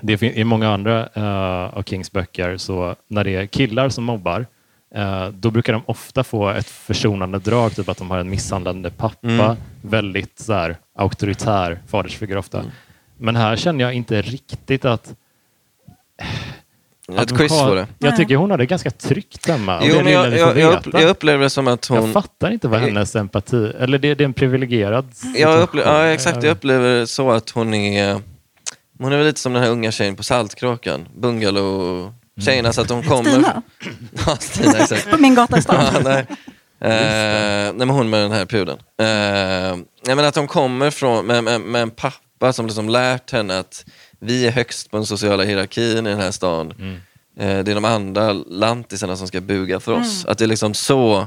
[0.00, 4.46] det i många andra eh, av Kings böcker, så när det är killar som mobbar,
[5.32, 9.56] då brukar de ofta få ett försonande drag, typ att de har en misshandlande pappa,
[9.82, 12.64] väldigt så här, auktoritär fadersfigur ofta.
[13.18, 15.14] Men här känner jag inte riktigt att
[17.18, 17.86] Ett quiz var det.
[17.98, 19.80] Jag tycker hon hade ganska tryggt hemma.
[19.82, 21.98] Jo, det men lilla jag, jag, jag, jag upplever det som att hon...
[22.04, 23.72] Jag fattar inte vad hennes empati...
[23.78, 26.42] Eller det, det är en privilegierad Jag upple- ja, exakt.
[26.42, 28.20] Jag upplever så att hon är...
[28.98, 31.08] Hon är väl lite som den här unga tjejen på Saltkråkan.
[32.38, 32.66] Bungalow-tjejen.
[32.66, 33.30] Alltså att hon kommer...
[33.30, 33.62] Stina,
[34.26, 35.10] Ja, Stina, exakt.
[35.10, 35.84] på min gata i stan.
[35.94, 36.26] Ja, nej.
[36.80, 38.78] Eh, nej men hon med den här pudeln.
[38.78, 43.30] Uh, nej men att hon kommer från, med, med, med en pappa som liksom lärt
[43.32, 43.84] henne att
[44.20, 46.72] vi är högst på den sociala hierarkin i den här stan.
[46.78, 46.94] Mm.
[47.40, 50.24] Eh, det är de andra lantisarna som ska buga för oss.
[50.24, 51.26] Att det är liksom så,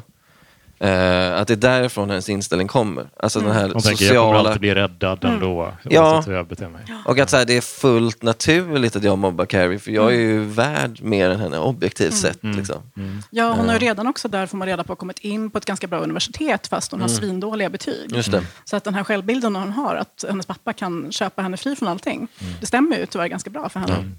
[0.82, 3.10] eh, att det är därifrån hennes inställning kommer.
[3.18, 4.40] Alltså den här Hon tänker jag kommer sociala...
[4.50, 6.12] alltid bli räddad ändå, Ja.
[6.14, 6.82] oavsett hur jag beter mig.
[7.06, 10.18] Och att så här, det är fullt naturligt att jag mobbar Carrie för jag är
[10.18, 12.38] ju värd mer än henne objektivt sett.
[12.42, 12.76] Liksom.
[13.30, 15.66] Ja, hon har ju redan också där, får man reda på, kommit in på ett
[15.66, 18.16] ganska bra universitet fast hon har svindåliga betyg.
[18.16, 18.44] Just det.
[18.66, 21.88] Så att den här självbilden hon har, att hennes pappa kan köpa henne fri från
[21.88, 22.28] allting,
[22.60, 24.12] det stämmer ju tyvärr ganska bra för henne.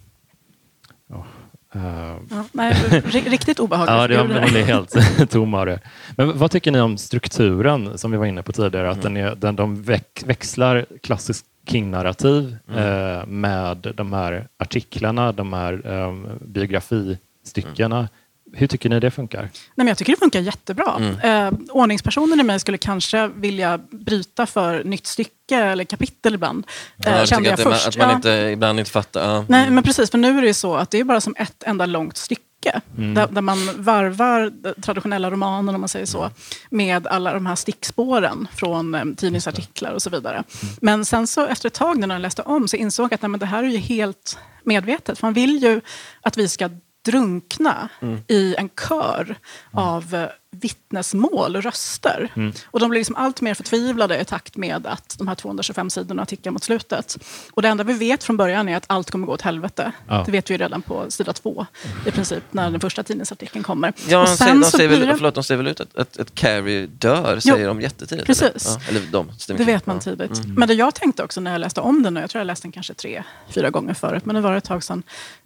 [1.74, 3.92] Eh, Ja, nej, ri- riktigt obehagligt.
[4.14, 5.80] Ja, det, är helt tom av det.
[6.16, 8.90] Men vad tycker ni om strukturen som vi var inne på tidigare?
[8.90, 15.52] Att den är, den, de väx, växlar klassisk King-narrativ eh, med de här artiklarna, de
[15.52, 18.08] här eh, biografistyckena.
[18.54, 19.40] Hur tycker ni det funkar?
[19.42, 21.14] Nej, men jag tycker det funkar jättebra.
[21.22, 26.66] Eh, ordningspersonen i mig skulle kanske vilja bryta för nytt stycke eller kapitel ibland.
[27.06, 27.88] Eh, Ja, kände jag att, först.
[27.88, 28.16] att man Ja.
[28.16, 29.34] inte, ibland inte fattar.
[29.34, 29.44] Ja.
[29.48, 30.10] Nej, men precis.
[30.10, 32.80] För nu är det ju så att det är bara som ett enda långt stycke.
[32.96, 36.30] Där, där man varvar traditionella romanen, om man säger så,
[36.70, 40.44] med alla de här stickspåren från eh, tidningsartiklar och så vidare.
[40.80, 43.28] Men sen så efter ett tag när jag läste om så insåg jag att nej,
[43.28, 45.22] men det här är ju helt medvetet.
[45.22, 45.80] Man vill ju
[46.20, 46.70] att vi ska
[47.04, 47.88] drunkna
[48.28, 49.36] i en kör
[49.72, 52.32] av eh, vittnesmål och röster.
[52.66, 56.26] Och de blir liksom allt mer förtvivlade i takt med att de här 225 sidorna
[56.26, 57.18] tickar mot slutet.
[57.52, 59.92] Och det enda vi vet från början är att allt kommer gå åt helvete.
[60.08, 60.22] Ja.
[60.26, 61.66] Det vet vi ju redan på sida två,
[62.06, 63.92] i princip, när den första tidningsartikeln kommer.
[64.08, 66.18] Ja, och säger, de, säger blir väl, det- förlåt, de säger väl ut att, att,
[66.20, 68.26] att Carrie dör, säger de jättetidigt.
[68.26, 68.66] Precis.
[68.66, 70.40] Eller, ja, eller de, Det vet man tidigt.
[70.56, 72.64] Men det jag tänkte också när jag läste om den, och jag tror jag läste
[72.66, 75.02] den kanske tre, fyra gånger förut, men det var ett tag sedan,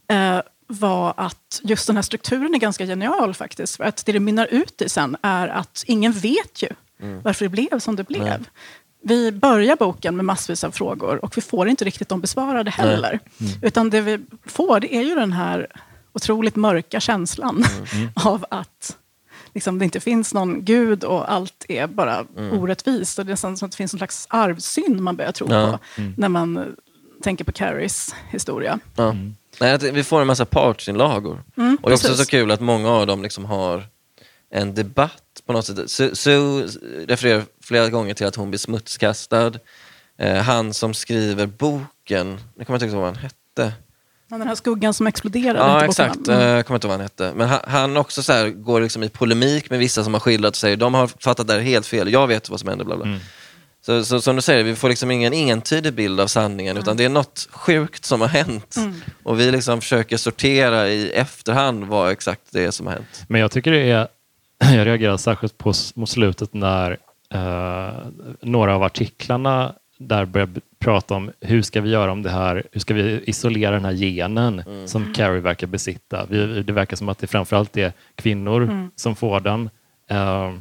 [0.09, 3.76] eh, var att just den här strukturen är ganska genial faktiskt.
[3.76, 6.68] För att det det mynnar ut i sen är att ingen vet ju
[7.22, 8.44] varför det blev som det blev.
[9.02, 13.20] Vi börjar boken med massvis av frågor och vi får inte riktigt dem besvarade heller.
[13.62, 15.66] Utan det vi får det är ju den här
[16.12, 17.64] otroligt mörka känslan
[18.14, 18.96] av att
[19.55, 23.18] liksom, det inte finns någon gud och allt är bara orättvist.
[23.18, 25.79] Och det är som att det finns en slags arvsynd man börjar tro Ja.
[25.96, 26.76] på när man
[27.22, 28.79] tänker på Carries historia.
[28.96, 29.14] Ja.
[29.61, 31.42] Nej, vi får en massa partsinlagor.
[31.57, 33.85] Mm, och det är också så kul att många av dem liksom har
[34.51, 35.90] en debatt på något sätt.
[35.90, 36.66] Sue Sue
[37.09, 39.53] refererar flera gånger till att hon blir smutskastad.
[40.19, 43.73] Eh, han som skriver boken, nu kommer jag inte ihåg vad han hette.
[44.29, 45.59] Men den här skuggan som exploderade.
[45.59, 46.29] Ja, exakt.
[46.29, 46.40] Mm.
[46.40, 47.33] Eh, Jag kommer inte ihåg vad han hette.
[47.35, 50.51] Men han, han också så här, går liksom i polemik med vissa som har skildrat
[50.51, 52.12] och säger de har fattat det här helt fel.
[52.12, 52.85] Jag vet vad som händer.
[52.85, 53.07] Bla bla.
[53.07, 53.19] Mm.
[53.87, 57.05] Så, så som du säger, vi får liksom ingen entydig bild av sanningen utan det
[57.05, 58.77] är något sjukt som har hänt.
[58.77, 58.94] Mm.
[59.22, 63.25] Och vi liksom försöker sortera i efterhand vad exakt det är som har hänt.
[63.29, 64.09] Men jag tycker det är,
[64.77, 66.96] jag reagerar särskilt på mot slutet när
[67.35, 68.07] eh,
[68.40, 72.81] några av artiklarna där börjar prata om hur ska vi göra om det här, hur
[72.81, 76.27] ska vi isolera den här genen som Carrie verkar besitta.
[76.29, 79.70] Vi, det verkar som att det framförallt är kvinnor som får den.
[80.11, 80.53] Eh,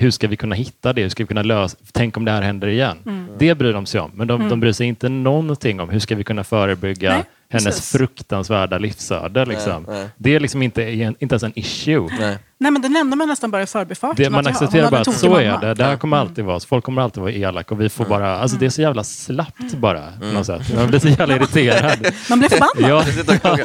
[0.00, 1.02] hur ska vi kunna hitta det?
[1.02, 1.76] Hur ska vi kunna lösa?
[1.92, 2.96] Tänk om det här händer igen.
[3.38, 6.14] Det bryr de sig om, men de, de bryr sig inte någonting om hur ska
[6.14, 7.92] vi kunna förebygga Nej, hennes precis.
[7.92, 9.44] fruktansvärda livsöde.
[9.44, 9.84] Liksom.
[9.88, 10.08] nej.
[10.16, 10.82] Det är liksom inte,
[11.18, 12.08] inte ens en issue.
[12.20, 12.38] Nej.
[12.60, 14.24] Nej, men det nämnde man nästan bara i förbifarten.
[14.24, 15.74] Det, man accepterar bara att så är det.
[15.74, 16.60] Det här kommer alltid vara.
[16.60, 16.66] så.
[16.66, 18.38] Folk kommer alltid vara elaka och vi får bara...
[18.38, 20.12] Alltså det är så jävla slappt bara.
[20.20, 20.74] På något sätt.
[20.74, 22.06] Man blir så jävla irriterad.
[22.30, 22.90] Man blev förbannad.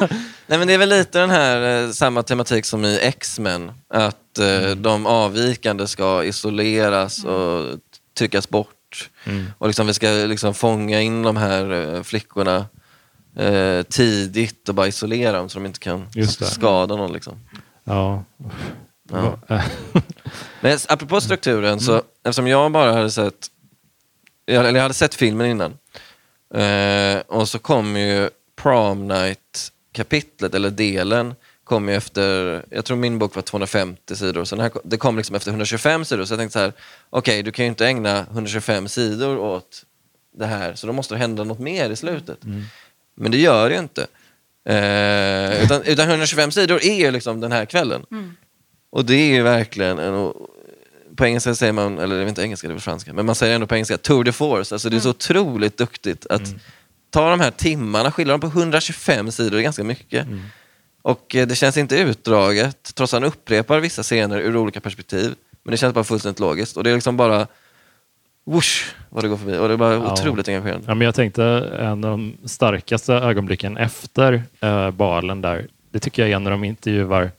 [0.00, 0.08] ja.
[0.46, 3.72] Nej, men det är väl lite den här eh, samma tematik som i X-Men.
[3.94, 7.78] Att eh, de avvikande ska isoleras och
[8.18, 9.10] tryckas bort.
[9.24, 9.46] Mm.
[9.58, 12.66] Och liksom, vi ska liksom fånga in de här eh, flickorna
[13.36, 16.06] eh, tidigt och bara isolera dem så de inte kan
[16.40, 17.12] skada någon.
[17.12, 17.40] Liksom.
[17.84, 18.24] Ja.
[19.10, 19.38] Ja.
[20.60, 23.46] Men apropå strukturen, så, eftersom jag bara hade sett,
[24.44, 25.78] jag, eller jag hade sett filmen innan.
[26.54, 33.18] Eh, och så kom ju prom night-kapitlet, eller delen, kom ju efter, jag tror min
[33.18, 36.24] bok var 250 sidor, så här, det kom liksom efter 125 sidor.
[36.24, 36.72] Så jag tänkte så här,
[37.10, 39.84] okej du kan ju inte ägna 125 sidor åt
[40.36, 42.38] det här, så då måste det hända något mer i slutet.
[43.14, 44.06] Men det gör det ju inte.
[44.68, 48.06] Eh, utan, utan 125 sidor är ju liksom den här kvällen.
[48.90, 50.32] Och det är ju verkligen en,
[51.16, 53.34] på engelska säger man, eller det är inte engelska, det är väl franska, men man
[53.34, 54.74] säger ändå på engelska tour de force.
[54.74, 56.42] Alltså det är så otroligt duktigt att
[57.10, 60.26] ta de här timmarna, skilja dem på 125 sidor, det är ganska mycket.
[61.02, 65.34] Och eh, det känns inte utdraget, trots att han upprepar vissa scener ur olika perspektiv.
[65.62, 66.76] Men det känns bara fullständigt logiskt.
[66.76, 67.46] Och det är liksom bara
[68.44, 69.58] whoosh, vad det går förbi.
[69.58, 70.12] Och det bara Ja.
[70.12, 70.84] otroligt engagerande.
[70.88, 71.44] Ja, men jag tänkte
[71.78, 76.64] en av de starkaste ögonblicken efter eh, balen där, det tycker jag är när de
[76.64, 77.30] intervjuar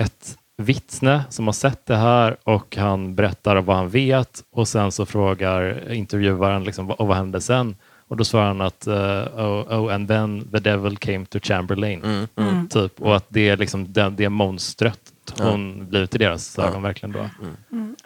[0.00, 4.92] ett vittne som har sett det här och han berättar vad han vet och sen
[4.92, 7.76] så frågar intervjuaren liksom, och vad hände sen?
[8.08, 12.04] Och då svarar han att eh, oh, oh, and then the devil came to Chamberlain.
[12.04, 12.68] Mm, mm.
[12.68, 15.00] Typ, och att det är liksom det, det monstret
[15.38, 17.30] hon blivit i deras ögon verkligen då.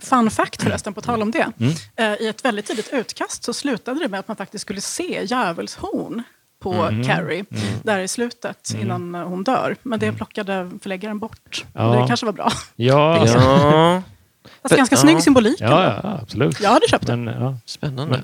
[0.00, 1.52] Fun fact förresten, på tal om det.
[1.60, 1.72] Mm.
[1.96, 5.20] Eh, I ett väldigt tidigt utkast så slutade det med att man faktiskt skulle se
[5.24, 6.22] djävulshorn
[6.62, 7.04] på Mm.
[7.06, 7.44] Carrie
[7.82, 9.76] där i slutet innan eh, hon dör.
[9.82, 11.64] Men det plockade förläggaren bort.
[11.74, 11.86] Mm.
[11.92, 12.00] Ja.
[12.00, 12.52] Det kanske var bra.
[12.76, 13.38] Ja, alltså,
[14.42, 15.00] Ja, Fast ganska Ja.
[15.00, 15.60] snygg symbolik.
[15.60, 16.60] ja, ja, absolut.
[16.60, 17.16] Jag hade köpt det.
[17.16, 17.58] Men, ja.
[17.66, 18.22] spännande.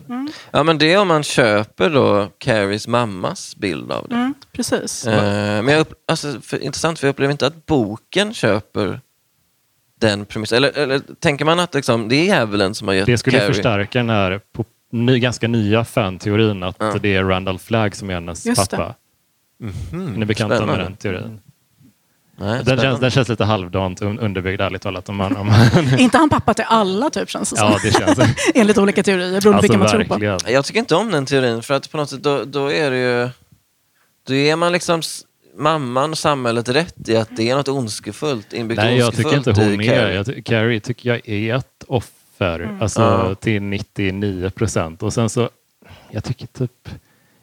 [0.51, 4.15] Ja, men det är om man köper då Carries mammas bild av det.
[4.15, 5.07] Mm, precis.
[5.07, 9.01] Eh, men jag upp, alltså, för, intressant, för jag upplever inte att boken köper
[10.01, 10.57] den premissen.
[10.57, 13.53] Eller, eller tänker man att liksom, det är djävulen som har gett Det skulle Carrie...
[13.55, 14.41] förstärka den här
[14.93, 16.95] ny, ganska nya fan-teorin att Ja.
[17.03, 18.77] det är Randall Flagg som är hennes Just det.
[18.77, 18.95] pappa.
[19.93, 20.85] Mhm, Ni är bekanta med spännande.
[20.85, 21.41] den teorin?
[22.39, 25.09] Nej, Den känns, den känns lite halvdant un- underbyggd ärligt talat.
[25.09, 28.19] Om man, om man, inte han pappa till alla typ känns det ja, det känns.
[28.55, 30.51] Enligt olika teorier, beroende på Alltså vilken man tror på.
[30.51, 32.97] Jag tycker inte om den teorin, för att på något sätt då, då är det
[32.99, 33.29] ju...
[34.27, 35.03] Då är man liksom
[35.57, 39.51] mamman och samhället rätt i att det är något ondskefullt, inbyggt Nej, jag tycker inte
[39.53, 39.85] hon är.
[39.87, 40.15] Carrie.
[40.15, 42.77] Jag ty- Carrie tycker jag är ett offer.
[42.81, 43.35] Alltså Ja.
[43.35, 45.03] till 99 procent.
[45.03, 45.51] Och sen så,
[46.11, 46.89] jag tycker typ,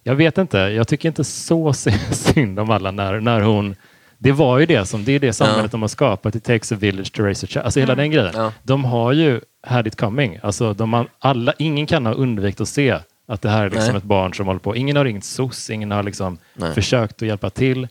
[0.03, 3.75] jag vet inte, jag tycker inte så sy- synd om alla när, när hon
[4.17, 5.67] det var ju det som, det är det samhället Ja.
[5.71, 6.35] de har skapat.
[6.35, 7.65] It takes a village to raise a child.
[7.65, 8.31] Alltså hela den grejen.
[8.35, 8.51] Ja.
[8.63, 10.39] De har ju had it coming.
[10.43, 12.97] Alltså de har, alla, ingen kan ha undvikit att se
[13.27, 13.97] att det här är liksom Nej.
[13.97, 14.75] ett barn som håller på.
[14.75, 16.73] Ingen har ringt SOS, ingen har liksom Nej.
[16.73, 17.87] försökt att hjälpa till.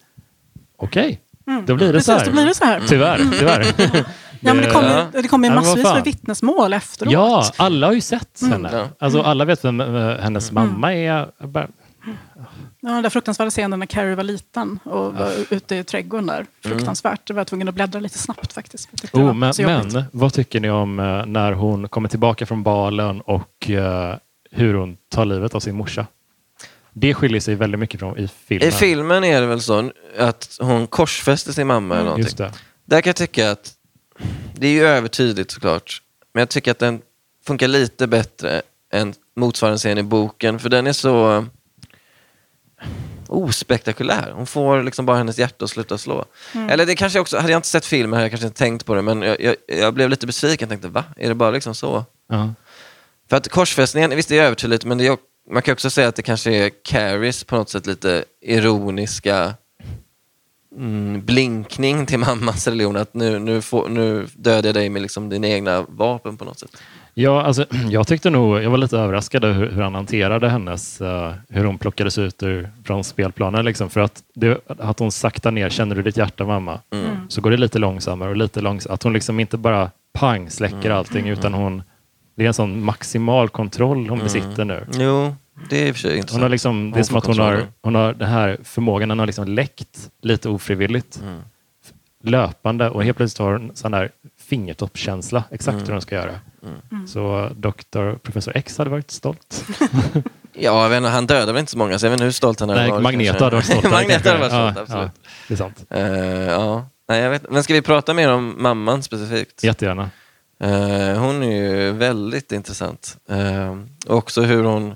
[0.83, 1.21] Okej,
[1.67, 2.27] då blir det Precis, så här.
[2.27, 2.83] då blir det så här.
[2.89, 3.67] Tyvärr, tyvär.
[4.45, 7.13] Ja, men det kommer det kommer ju massvis med vittnesmål efteråt.
[7.13, 8.71] Ja, alla har ju sett henne.
[8.73, 8.89] Ja.
[8.99, 11.27] Alltså, alla vet vem eh, hennes mamma är.
[12.81, 16.47] Ja, den där fruktansvärda scenen när Carrie var liten och var ute i trädgården där.
[16.65, 17.21] Fruktansvärt.
[17.29, 18.89] Jag var tvungen att bläddra lite snabbt faktiskt.
[19.13, 23.71] Oh, men, men vad tycker ni om eh, när hon kommer tillbaka från balen och
[23.71, 24.17] eh,
[24.51, 26.07] hur hon tar livet av sin morsa?
[26.93, 28.69] Det skiljer sig väldigt mycket från i filmen.
[28.69, 32.25] I filmen är det väl så att hon korsfäster sin mamma eller någonting.
[32.25, 32.53] Just det.
[32.85, 33.73] Där kan jag tycka att,
[34.55, 36.03] det är ju övertydligt såklart,
[36.35, 37.01] men jag tycker att den
[37.47, 38.63] funkar lite bättre
[38.93, 41.45] än motsvarande scen i boken, för den är så eh,
[43.27, 44.33] ospektakulär.
[44.35, 46.25] Hon får liksom bara hennes hjärta att sluta slå.
[46.69, 48.95] Eller det kanske också, hade jag inte sett filmen hade jag kanske inte tänkt på
[48.95, 50.69] det, men jag, jag, jag blev lite besviken.
[50.69, 51.05] Jag tänkte, va?
[51.17, 52.05] Är det bara liksom så?
[52.29, 52.55] Ja.
[53.31, 55.17] För att korsfästningen, visst det är övertydligt, men det är,
[55.51, 59.55] man kan också säga att det kanske är Carries på något sätt lite ironiska
[60.77, 62.97] mm, blinkning till mammans religion.
[62.97, 66.59] Att nu, nu, får, nu dödar jag dig med liksom dina egna vapen på något
[66.59, 66.83] sätt.
[67.15, 71.01] Ja, alltså, jag tyckte nog, jag var lite överraskad över hur, hur han hanterade hennes,
[71.01, 73.65] uh, hur hon plockades ut ur, från spelplanen.
[73.65, 76.81] Liksom, för att, det, att hon saktar ner, känner du ditt hjärta mamma?
[76.93, 77.17] Mm.
[77.29, 78.95] Så går det lite långsammare och lite långsammare.
[78.95, 80.99] Att hon liksom inte bara pang släcker Mm.
[80.99, 81.83] allting utan hon,
[82.35, 84.87] det är en sån maximal kontroll hon besitter nu.
[84.93, 85.37] Jo,
[85.71, 86.33] det är i och för sig intressant.
[86.33, 89.09] Hon har liksom, det är Hon som att hon har, hon har den här förmågan,
[89.09, 91.21] den har liksom läckt lite ofrivilligt.
[91.23, 91.41] Mm.
[92.25, 94.11] Löpande och helt plötsligt har hon sån där
[94.49, 95.87] fingertoppskänsla exakt Mm.
[95.87, 96.33] hur hon ska göra.
[97.07, 98.15] Så Dr.
[98.23, 99.65] Professor X hade varit stolt.
[100.55, 102.33] Ja, jag vet inte, han dödade väl inte så många, så jag vet inte hur
[102.33, 103.03] stolt han hade Nej, varit.
[103.03, 103.85] Magneto hade varit stolt.
[103.91, 105.11] Magneto hade varit Ja, stolt, absolut.
[105.15, 105.85] Ja, det är sant.
[105.91, 106.03] Eh,
[106.53, 106.87] ja.
[107.09, 107.51] Nej, jag vet.
[107.51, 109.65] Men ska vi prata mer om mamman specifikt?
[109.65, 110.11] Jättegärna.
[110.63, 113.17] Eh, hon är ju väldigt intressant.
[113.31, 114.95] Uh, också hur hon...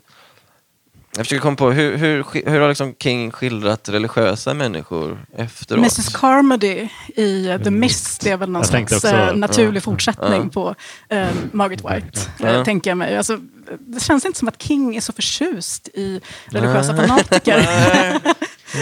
[1.16, 5.78] Jag försöker komma på, hur, hur, hur har liksom King skildrat religiösa människor efteråt?
[5.78, 9.80] Mrs Carmody i The Mist det är väl någon slags också- eh, naturlig ja.
[9.80, 10.48] fortsättning Ja.
[10.52, 10.74] på
[11.14, 12.48] eh, Margaret White, Ja.
[12.48, 13.16] eh, tänker jag mig.
[13.16, 13.38] Alltså,
[13.78, 17.56] det känns inte som att King är så förtjust i religiösa fanatiker.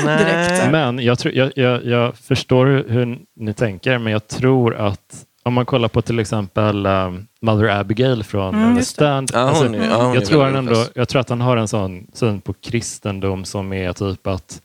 [0.04, 0.18] Nej.
[0.18, 0.70] direkt.
[0.70, 5.54] Men jag, tror, jag, jag, jag förstår hur ni tänker, men jag tror att om
[5.54, 8.82] man kollar på till exempel um, Mother Abigail från Mm, mm.
[8.82, 9.30] Stand.
[9.34, 12.06] Ja, alltså, hon ja, jag, tror han ändå, jag tror att han har en sån
[12.12, 14.60] syn på kristendom som är typ att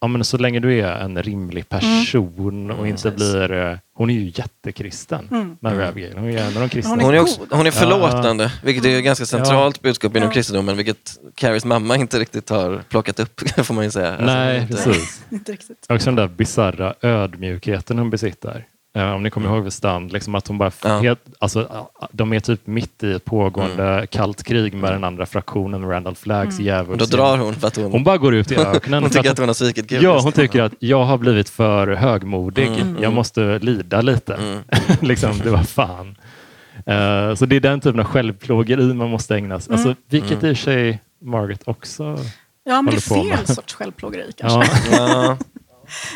[0.00, 3.32] ja, men så länge du är en rimlig person och inte Precis.
[3.32, 3.52] blir...
[3.52, 5.56] eh, Hon är ju jättekristen, Mm.
[5.60, 6.16] Mother Abigail.
[6.18, 7.02] Hon är en av de kristna.
[7.02, 10.32] Hon är också, hon är förlåtande, vilket är ett ganska centralt budskap inom Ja.
[10.32, 14.10] kristendomen, vilket Carries mamma inte riktigt har plockat upp, får man ju säga.
[14.10, 15.24] Alltså, Nej, inte- precis.
[15.30, 15.86] inte riktigt.
[15.88, 18.64] Också den där bisarra ödmjukheten hon besitter.
[18.96, 20.98] Eh, om ni kommer ihåg vid Stand, liksom att hon bara Ja.
[20.98, 25.88] helt, alltså, de är typ mitt i ett pågående kallt krig med den andra fraktionen,
[25.88, 26.96] Randall Och djävulsgäng.
[26.98, 29.02] då drar hon för att hon, Hon bara går ut i öknen.
[29.02, 30.02] hon tycker att- att hon har svikit Gud.
[30.02, 32.66] Ja, hon tycker att jag har blivit för högmodig.
[32.66, 32.96] Mm.
[33.02, 34.34] Jag måste lida lite.
[34.34, 34.58] Mm.
[35.00, 36.16] liksom, det var fan.
[36.86, 40.50] Eh, så det är den typen av självplågeri man måste ägna sig Alltså, Vilket Mm.
[40.50, 42.18] i och för sig Margaret också
[42.64, 43.48] Ja, men det är fel med.
[43.48, 44.96] sorts självplågeri kanske.
[44.96, 45.36] Ja.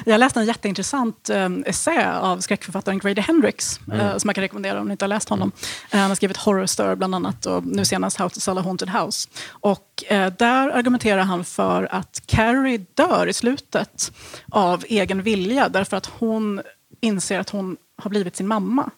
[0.05, 4.81] Jag läste en jätteintressant um, essä av skräckförfattaren Grady Hendrix, eh, som jag kan rekommendera
[4.81, 5.53] om ni inte har läst honom.
[5.91, 8.61] Eh, han har skrivit Horror Stir bland annat och nu senast How to Sell a
[8.61, 9.29] Haunted House.
[9.51, 14.13] Och eh, där argumenterar han för att Carrie dör i slutet
[14.51, 16.61] av egen vilja därför att hon
[17.01, 18.91] inser att hon har blivit sin mamma.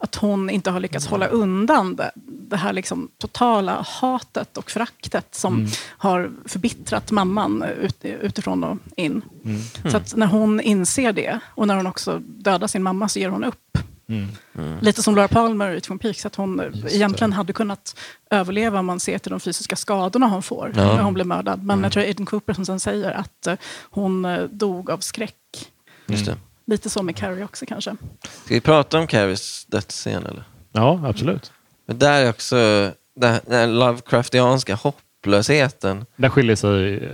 [0.00, 2.10] Att hon inte har lyckats hålla undan det,
[2.50, 9.22] det här liksom totala hatet och föraktet som har förbittrat mamman ut, utifrån och in.
[9.90, 13.28] Så att när hon inser det och när hon också dödar sin mamma så ger
[13.28, 13.78] hon upp.
[14.80, 17.98] Lite som Laura Palmer i Twin Peaks, att hon egentligen hade kunnat
[18.30, 20.84] överleva om man ser till de fysiska skadorna hon får Ja.
[20.94, 21.64] när hon blev mördad.
[21.64, 23.54] Men jag tror det är Aiden Cooper som sen säger att eh,
[23.90, 25.70] hon eh, dog av skräck.
[26.06, 26.36] Just det.
[26.68, 27.96] Lite så med Carrie också kanske.
[28.44, 30.44] Ska vi prata om Carries dödsscen eller?
[30.72, 31.52] ja, absolut.
[31.86, 32.56] Men där är också
[33.16, 36.06] den den Lovecraftianska hopplösheten.
[36.16, 37.10] Där skiljer sig eh,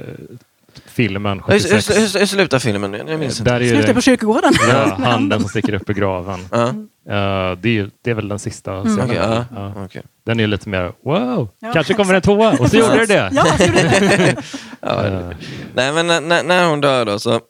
[0.86, 1.90] filmen Hur, 76.
[1.90, 2.94] hur, hur, hur slutar filmen?
[3.08, 3.50] Jag minns inte.
[3.52, 4.52] Där är Sluta det på kyrkogården.
[4.68, 6.40] ja, handen som sticker upp i graven.
[6.50, 6.72] Ja,
[7.08, 9.00] Eh, det, är, ju- det är väl den sista scenen.
[9.04, 9.72] okej, ja, Ja.
[9.84, 10.02] okej.
[10.26, 13.30] Den är lite mer wow, Ja, kanske kommer en tvåa och så gjorde det det.
[13.32, 14.36] Ja, så gjorde det.
[14.80, 15.30] Ja, Eh,
[15.74, 17.40] Nej, men när, när hon dör då så...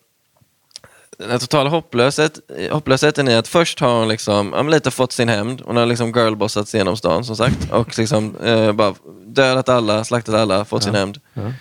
[1.18, 2.38] Den totala hopplöshet,
[2.70, 5.62] hopplösheten i att först har hon liksom, ja, lite fått sin hämnd.
[5.64, 7.70] Hon har liksom girlbossats genom stan som sagt.
[7.70, 8.94] Och liksom eh, bara
[9.26, 11.20] dödat alla, slaktat alla, fått sin hämnd.
[11.34, 11.52] Ja.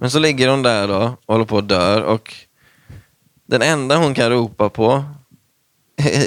[0.00, 2.02] Men så ligger hon där då och håller på att dör.
[2.02, 2.34] Och
[3.46, 5.04] den enda hon kan ropa på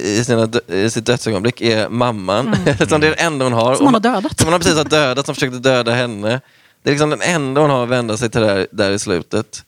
[0.04, 2.56] i, sina, dö- i sitt dödsögonblick är mamman.
[2.66, 2.66] Som
[3.02, 3.76] det är det enda hon har.
[3.76, 4.40] Som hon har dödat.
[4.40, 6.42] Som hon har precis har dödat, som försökte döda henne.
[6.84, 9.66] Det är liksom den enda hon har att vända sig till där, där i slutet.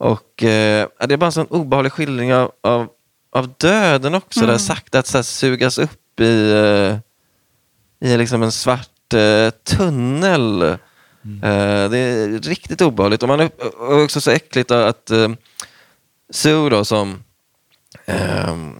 [0.00, 2.88] Och eh, Det är bara en sån obehaglig skildring av, av,
[3.32, 4.46] av döden också.
[4.46, 6.50] Där sakta att så här, sugas upp i,
[8.00, 10.62] eh, i liksom en svart eh, tunnel.
[10.62, 13.22] Eh, det är riktigt obehagligt.
[13.22, 15.28] Och man är och också så äckligt att eh,
[16.30, 17.22] Sue då som
[18.06, 18.74] Ehm,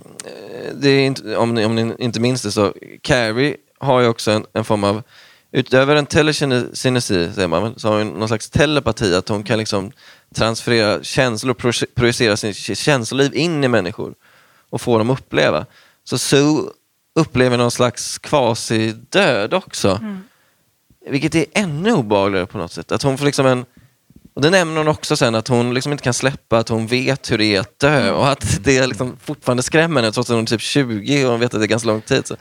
[0.75, 4.31] det är inte, om, ni, om ni inte minns det så, Carrie har ju också
[4.31, 5.03] en, en form av,
[5.53, 9.93] utöver en telekinesi säger man, så har hon någon slags telepati, att hon kan liksom
[10.35, 14.15] transferera känslor, proje- projicera sin känsloliv in i människor
[14.71, 15.67] och få dem att uppleva.
[16.05, 16.63] Så Sue
[17.15, 20.01] upplever någon slags quasi-död också.
[21.11, 22.93] Vilket är ännu obehagligare på något sätt.
[22.93, 23.65] Att hon får liksom en...
[24.35, 27.31] Och det nämner hon också sen, att hon liksom inte kan släppa att hon vet
[27.33, 30.43] hur det är att dö och att det liksom fortfarande skrämmer henne trots att hon
[30.43, 32.27] är typ 20 och hon vet att det är ganska lång tid.
[32.27, 32.37] Så.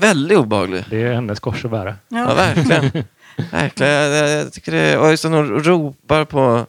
[0.00, 0.84] Väldigt obehaglig.
[0.90, 1.96] Det är hennes kors att bära.
[2.08, 2.90] Ja, verkligen.
[3.52, 3.92] verkligen.
[3.92, 6.66] Jag, jag, tycker det, och just att hon ropar på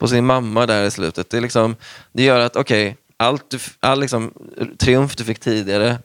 [0.00, 1.30] på sin mamma där i slutet.
[1.30, 1.76] Det, är liksom,
[2.12, 4.32] det gör att, okej, allt f- all liksom,
[4.78, 5.98] triumf du fick tidigare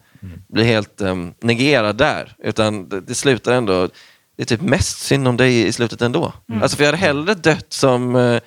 [0.48, 2.36] blir helt um, negerad där.
[2.44, 3.90] Utan det, det slutar ändå,
[4.38, 6.34] det är typ mest synd om dig i slutet ändå.
[6.62, 8.40] Alltså för jag hade hellre dött som uh,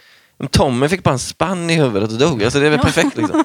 [0.51, 2.45] Tommy fick bara en spann i huvudet och dog.
[2.45, 3.45] Alltså det är väl perfekt liksom.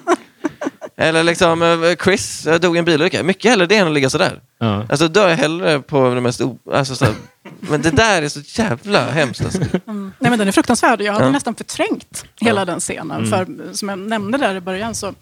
[0.97, 3.24] Eller liksom eh, Chris dog i en bilolycka.
[3.24, 4.41] Mycket hellre det än att ligga sådär.
[4.66, 4.86] Ja.
[4.89, 6.57] Alltså dör jag hellre på det mest o...
[6.72, 7.14] Alltså, så här,
[7.59, 9.41] men det där är så jävla hemskt.
[9.45, 9.59] Alltså.
[9.88, 10.11] Mm.
[10.20, 11.01] Nej, men den är fruktansvärd.
[11.01, 11.32] Jag hade Ja.
[11.32, 12.66] nästan förträngt hela Ja.
[12.66, 13.28] den scenen.
[13.28, 15.14] För som jag nämnde där i början så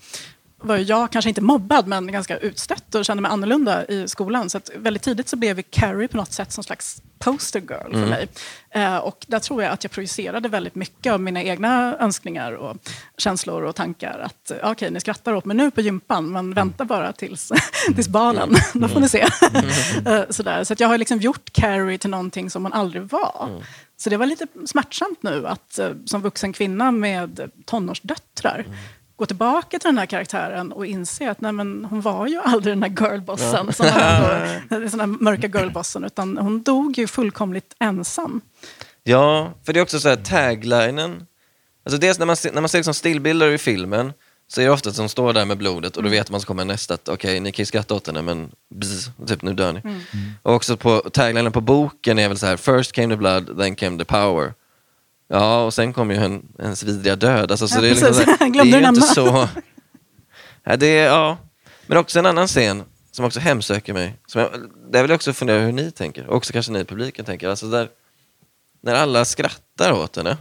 [0.63, 4.49] var jag kanske inte mobbad men ganska utstött och kände mig annorlunda i skolan.
[4.49, 8.05] Så väldigt tidigt så blev ju Carrie på något sätt som slags poster girl för
[8.09, 8.27] mig.
[8.69, 12.77] Eh, och där tror jag att jag projicerade väldigt mycket av mina egna önskningar och
[13.17, 14.19] känslor och tankar.
[14.19, 17.51] Att eh, okej, ni skrattar åt mig nu på gympan men vänta bara tills,
[17.95, 18.55] tills balen.
[18.73, 19.27] Då får ni se.
[20.05, 20.63] Eh, Sådär.
[20.63, 23.63] Så jag har liksom gjort Carrie till någonting som hon aldrig var.
[23.97, 28.65] Så det var lite smärtsamt nu att eh, som vuxen kvinna med tonårsdöttrar
[29.21, 32.71] gå tillbaka till den här karaktären och inse att nej, men hon var ju aldrig
[32.71, 37.75] den här girlbossen, som man ändå, den här mörka girlbossen, utan hon dog ju fullkomligt
[37.79, 38.41] ensam.
[39.03, 41.27] Ja, för det är också så här taglinen.
[41.85, 44.13] Alltså dels när man, ser- när man ser liksom stillbilder i filmen
[44.47, 46.47] så är det ofta att de står där med blodet och då vet man så
[46.47, 49.73] kommer nästa att okej, ni kan ju skratta åt henne men bzz, typ nu dör
[49.73, 49.81] ni.
[50.43, 53.75] Och också på taglinen på boken är väl så här first came the blood, then
[53.75, 54.53] came the power.
[55.31, 57.51] Ja, och sen kom ju en, ens vidriga död.
[57.51, 58.23] Alltså, så Ja, det är liksom så
[58.53, 59.47] det är ju inte så...
[60.63, 61.37] Ja, det är, ja.
[61.87, 64.13] Men också en annan scen som också hemsöker mig.
[64.27, 64.51] Som jag,
[64.91, 67.49] där vill jag också fundera hur ni tänker, och också kanske ni i publiken tänker.
[67.49, 67.89] Alltså där,
[68.81, 70.37] när alla skrattar åt henne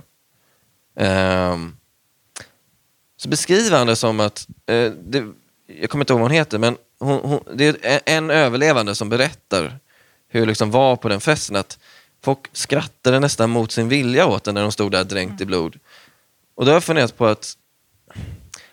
[0.97, 1.77] ehm,
[3.17, 5.27] så beskriver han det som att, eh, det,
[5.67, 9.09] jag kommer inte ihåg vad hon heter, men hon, hon, det är en överlevande som
[9.09, 9.79] berättar
[10.29, 11.57] hur det liksom var på den festen.
[11.57, 11.79] Att
[12.25, 15.79] folk skrattade nästan mot sin vilja åt henne när de stod där dränkt i blod.
[16.55, 17.57] Och då har jag funderat på att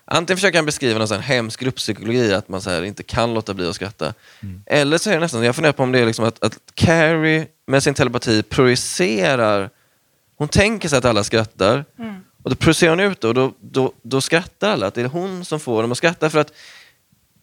[0.09, 3.53] Antingen försöker han beskriva någon sån hemsk grupppsykologi, att man så här inte kan låta
[3.53, 4.13] bli att skratta.
[4.65, 7.47] Eller så är det nästan, jag funderar på om det är liksom att, att Carrie
[7.65, 9.69] med sin telepati projicerar,
[10.37, 11.85] hon tänker sig att alla skrattar,
[12.43, 15.05] och då projicerar hon ut det och då, då, då skrattar alla, att det är
[15.05, 16.29] hon som får dem att skratta.
[16.29, 16.51] För att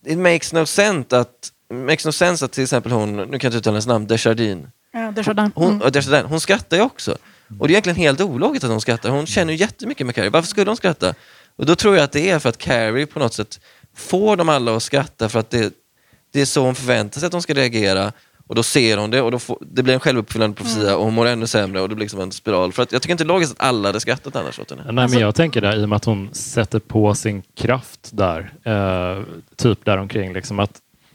[0.07, 3.45] it makes no sense att, makes no sense att till exempel hon, nu kan jag
[3.45, 5.53] inte uttala hennes namn, Desjardins, Ja, Desjardins.
[5.55, 6.27] hon, Mm.
[6.27, 7.17] hon skrattar ju också.
[7.59, 9.11] Och det är egentligen helt ologiskt att hon skrattar.
[9.11, 10.31] Hon känner ju jättemycket med Carrie.
[10.31, 11.15] Varför skulle hon skratta?
[11.57, 13.61] Och då tror jag att det är för att Carrie på något sätt
[13.97, 15.73] får dem alla att skratta för att det,
[16.33, 18.13] det är så hon förväntar sig att de ska reagera.
[18.47, 21.15] Och då ser hon det och då får, det blir en självuppfyllande profetia och hon
[21.15, 22.73] mår ännu sämre och det blir liksom en spiral.
[22.73, 24.83] För att jag tycker inte det är logiskt att alla hade skrattat annars åt henne.
[24.93, 28.53] Nej, men jag tänker där, i och med att hon sätter på sin kraft där,
[28.65, 29.23] eh,
[29.57, 30.73] typ däromkring, liksom att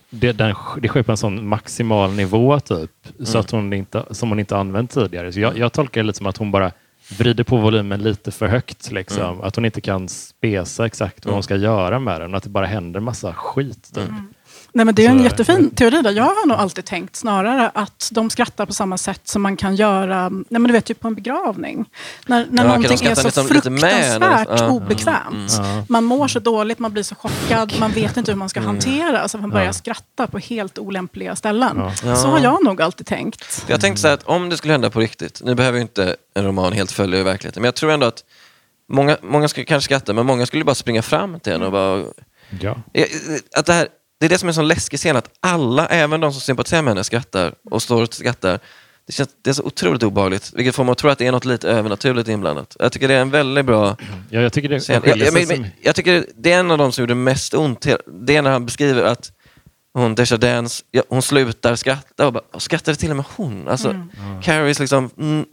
[0.09, 2.91] det, den, det sker på en sån maximal nivå typ,
[3.23, 5.33] så att hon inte, som hon inte använt tidigare.
[5.33, 6.71] Så jag, jag tolkar det lite som att hon bara
[7.17, 8.91] vrider på volymen lite för högt.
[8.91, 9.41] Liksom.
[9.41, 12.65] Att hon inte kan spesa exakt vad hon ska göra med den, att det bara
[12.65, 13.93] händer massa skit.
[13.93, 14.09] Typ.
[14.73, 16.01] Nej, men det är en Så- jättefin teori.
[16.01, 16.11] Där.
[16.11, 19.75] Jag har nog alltid tänkt snarare att de skrattar på samma sätt som man kan
[19.75, 21.85] göra nej, men du vet, typ på en begravning.
[22.25, 24.47] När, när Ja, någonting är så liksom lite med, fruktansvärt?
[24.59, 24.69] Ja.
[24.69, 25.51] obekvämt.
[25.89, 29.27] Man mår så dåligt, man blir så chockad, man vet inte hur man ska hantera.
[29.27, 29.73] Så man börjar Ja.
[29.73, 31.81] skratta på helt olämpliga ställen.
[32.03, 32.15] Ja.
[32.15, 33.63] Så har jag nog alltid tänkt.
[33.67, 36.15] Jag tänkte så här att om det skulle hända på riktigt, nu behöver ju inte
[36.35, 38.23] en roman helt följa i verkligheten, men jag tror ändå att
[38.91, 42.03] många, många skulle kanske skratta, men många skulle bara springa fram till henne och bara...
[42.61, 42.75] Ja.
[42.93, 43.05] Eh,
[43.57, 43.87] Att det, här,
[44.19, 46.81] det är det som är en sån läskig scen, att alla, även de som sympatiserar
[46.81, 48.59] med henne, skrattar och står och skrattar.
[49.07, 51.31] Det, känns, det är så otroligt obehagligt, vilket får mig att tro att det är
[51.31, 52.75] något lite övernaturligt inblandat.
[52.79, 53.97] Jag tycker det är en väldigt bra
[54.29, 55.01] Ja, jag tycker det scen.
[55.05, 57.53] Jag, jag, men, som- men, jag tycker det är en av de som gjorde mest
[57.53, 57.87] ont.
[58.21, 59.31] Det är när han beskriver att
[59.93, 63.67] hon Desjardins, ja, hon slutar skratta och bara, skrattade till och med hon.
[63.67, 64.07] Alltså,
[64.43, 65.45] Carries liksom mm,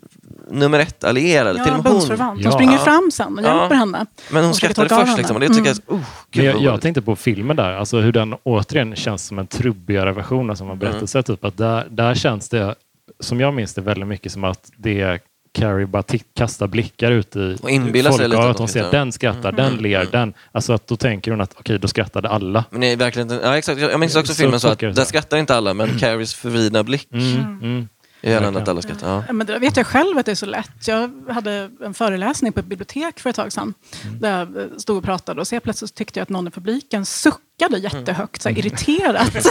[0.50, 1.92] nummer ett allierade, till Ja, och med hon.
[1.92, 2.38] bundsförvant.
[2.42, 2.52] De Ja.
[2.52, 2.78] springer Ja.
[2.78, 3.60] fram sen och Ja.
[3.60, 4.06] hjälper henne.
[4.30, 6.00] Men hon försöker skrattade först liksom, och det tycker jag, oh,
[6.30, 10.12] gud jag, jag tänkte på filmen där, alltså hur den återigen känns som en trubbigare
[10.12, 10.78] version av samma Mm.
[10.78, 11.22] berättelse.
[11.22, 12.74] Typ, att där, där känns det,
[13.20, 15.20] som jag minns det, väldigt mycket som att det är
[15.58, 16.02] Carrie bara
[16.36, 18.98] kastar blickar ut i Och inbillar sig folk lite och att hon ser skrattar.
[18.98, 20.34] den skrattar, den ler, den.
[20.52, 22.64] Alltså att då tänker hon att okej, då skrattade alla.
[22.70, 25.36] Men i verkligheten, ja exakt, jag minns också Så filmen så att det där skrattar
[25.36, 27.88] inte alla, men Carries förvridna blick Mm,
[28.22, 28.44] mm.
[28.44, 29.08] gärna att alla skrattar.
[29.08, 29.24] Ja.
[29.26, 30.88] Ja, Men det vet jag själv att det är så lätt.
[30.88, 33.74] Jag hade en föreläsning på ett bibliotek för ett tag sedan.
[34.20, 37.78] Där jag stod och pratade och så plötsligt tyckte jag att någon i publiken suckade
[37.78, 39.46] jättehögt, så här, irriterat.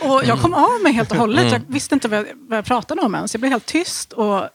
[0.00, 1.52] och jag kom av mig helt och hållet.
[1.52, 3.34] Jag visste inte vad jag, vad jag pratade om ens.
[3.34, 4.48] Jag blev helt tyst och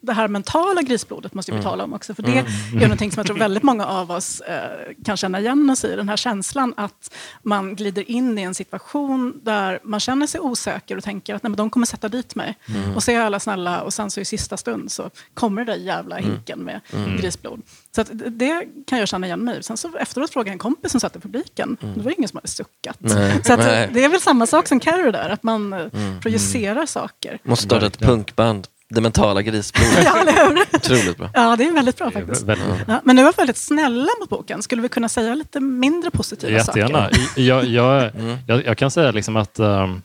[0.00, 2.14] det här mentala grisblodet måste vi tala om också.
[2.14, 5.70] För det är någonting som jag tror väldigt många av oss eh, kan känna igen
[5.70, 5.96] oss i.
[5.96, 10.96] Den här känslan att man glider in i en situation där man känner sig osäker
[10.96, 12.58] och tänker att Nej, men de kommer sätta dit mig.
[12.94, 15.78] Och så är alla snälla och sen så i sista stund så kommer det där
[15.78, 16.80] jävla hinken med
[17.20, 17.62] grisblod.
[17.94, 20.90] Så att det kan jag känna igen mig Sen så efteråt frågade jag en kompis
[20.90, 21.76] som satt i publiken.
[21.80, 22.96] Det var ingen som hade suckat.
[22.98, 23.90] Nej, så att, nej.
[23.92, 25.86] det är väl samma sak som Carrie där, att man eh,
[26.22, 27.38] projicerar saker.
[27.42, 28.68] Måste starta ett punkband.
[28.90, 30.04] Det mentala grisblodet.
[30.04, 30.64] Ja?
[30.74, 31.30] Otroligt bra.
[31.34, 32.42] Ja, det är väldigt bra faktiskt.
[32.42, 34.62] väldigt- Ja, men nu var vi väldigt snälla mot boken.
[34.62, 37.02] Skulle vi kunna säga lite mindre positiva Jättegärna.
[37.04, 37.40] saker?
[37.42, 38.10] Jag, jag,
[38.46, 40.02] jag, jag kan säga liksom att ehm,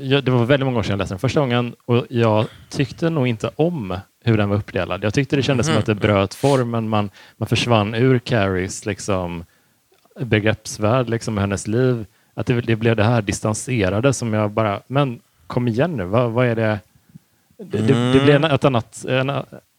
[0.00, 3.10] jag, det var väldigt många år sedan jag läste den första gången och jag tyckte
[3.10, 5.04] nog inte om hur den var uppdelad.
[5.04, 6.88] Jag tyckte det kändes som att det bröt formen.
[6.88, 9.44] Man, man försvann ur Carries liksom,
[10.20, 12.06] begreppsvärld, liksom, med hennes liv.
[12.34, 16.30] Att det, det blev det här distanserade som jag bara, men kom igen nu, vad,
[16.30, 16.78] vad är det?
[17.58, 19.30] Det, det, det blev ett annat, en,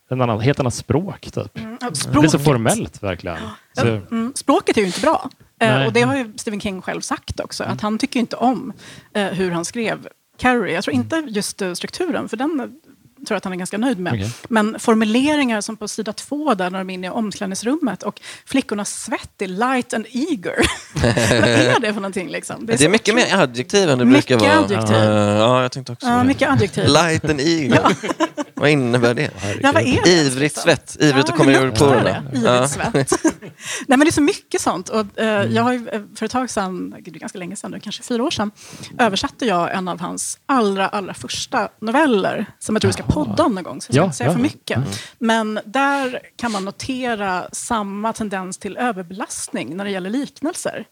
[0.10, 1.58] en annan, helt annat språk typ.
[1.58, 1.96] Mm, Det blir så
[2.30, 2.44] språket.
[2.44, 3.38] formellt verkligen.
[3.76, 5.30] Ja, Så, mm, språket är ju inte bra.
[5.60, 5.88] Eh, Nej.
[5.88, 7.64] och det har ju Stephen King själv sagt också.
[7.64, 8.74] Att han tycker inte om
[9.14, 10.08] eh, hur han skrev
[10.38, 10.74] Carrie.
[10.76, 12.72] Jag tror inte just eh, strukturen, för den
[13.28, 14.14] tror jag att han är ganska nöjd med.
[14.14, 14.32] Okej.
[14.50, 19.04] Men formuleringar som på sida två där när de är inne i omklädningsrummet och flickornas
[19.04, 20.56] svett är light and eager.
[21.42, 22.66] Vad är det för någonting liksom?
[22.66, 24.66] Det är så mycket otroligt- mer adjektiv än det Mycket brukar vara.
[24.66, 24.96] adjektiv.
[24.96, 26.24] Eh, ja, jag tänkte också det.
[26.24, 26.88] mycket adjektiv.
[26.88, 27.82] Light and eager.
[28.54, 29.30] Vad innebär det?
[29.62, 30.10] Ja, vad är det?
[30.10, 30.64] Ivrigt liksom?
[30.64, 30.98] svett.
[31.00, 32.24] Ivrigt att komma ur porerna.
[32.32, 32.38] det?
[32.38, 33.12] Ivrigt svett.
[33.88, 34.89] Nej, men det är så mycket sånt.
[34.89, 37.72] Och, eh, jag har ju, eh, för ett tag sedan, det är ganska länge sedan
[37.72, 38.51] nu, kanske fyra år sedan,
[38.99, 43.43] översatte jag en av hans allra, allra första noveller, som jag tror vi ska podda
[43.43, 44.34] om någon gång, så jag ska Ja, inte säga ja.
[44.34, 44.80] för mycket.
[45.20, 50.86] Men där kan man notera samma tendens till överbelastning när det gäller liknelser.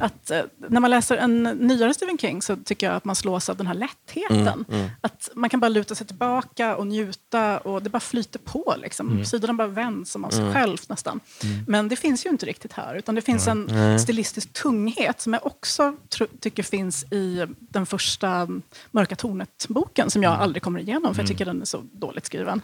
[0.00, 3.48] Att, eh, när man läser en nyare Stephen King så tycker jag att man slås
[3.48, 4.64] av den här lättheten.
[5.00, 8.74] Att man kan bara luta sig tillbaka och njuta och det bara flyter på.
[8.78, 9.24] Liksom.
[9.24, 11.20] Sidorna bara vänds som av sig självt nästan.
[11.66, 12.94] Men det finns ju inte riktigt här.
[12.94, 15.94] Utan det finns en stilistisk tunghet som jag också
[16.40, 18.48] tycker finns i den första
[18.90, 22.60] Mörka tornet-boken som jag aldrig kommer igenom för jag tycker den är så dåligt skriven.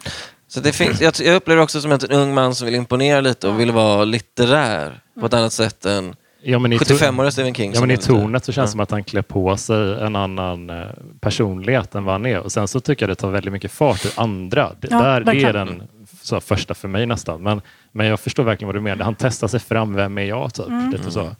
[0.49, 3.21] Så det finns, jag, jag upplever också som att en ung man som vill imponera
[3.21, 7.31] lite och vill vara litterär på ett annat sätt än ja, men i to- 75-åriga
[7.31, 7.73] Stephen King.
[7.75, 10.71] Ja, men I tornet så känns det som att han klär på sig en annan
[10.71, 10.87] eh,
[11.21, 12.39] personlighet än vad han är.
[12.39, 14.73] Och sen så tycker jag det tar väldigt mycket fart ur andra.
[14.81, 15.83] Det, Ja, där, det är den
[16.29, 17.43] så, första för mig nästan.
[17.43, 17.61] Men,
[17.93, 19.05] men jag förstår verkligen vad du menar.
[19.05, 19.95] Han testar sig fram.
[19.95, 20.55] Vem är jag?
[20.55, 20.67] Typ.
[20.93, 21.37] Lite så.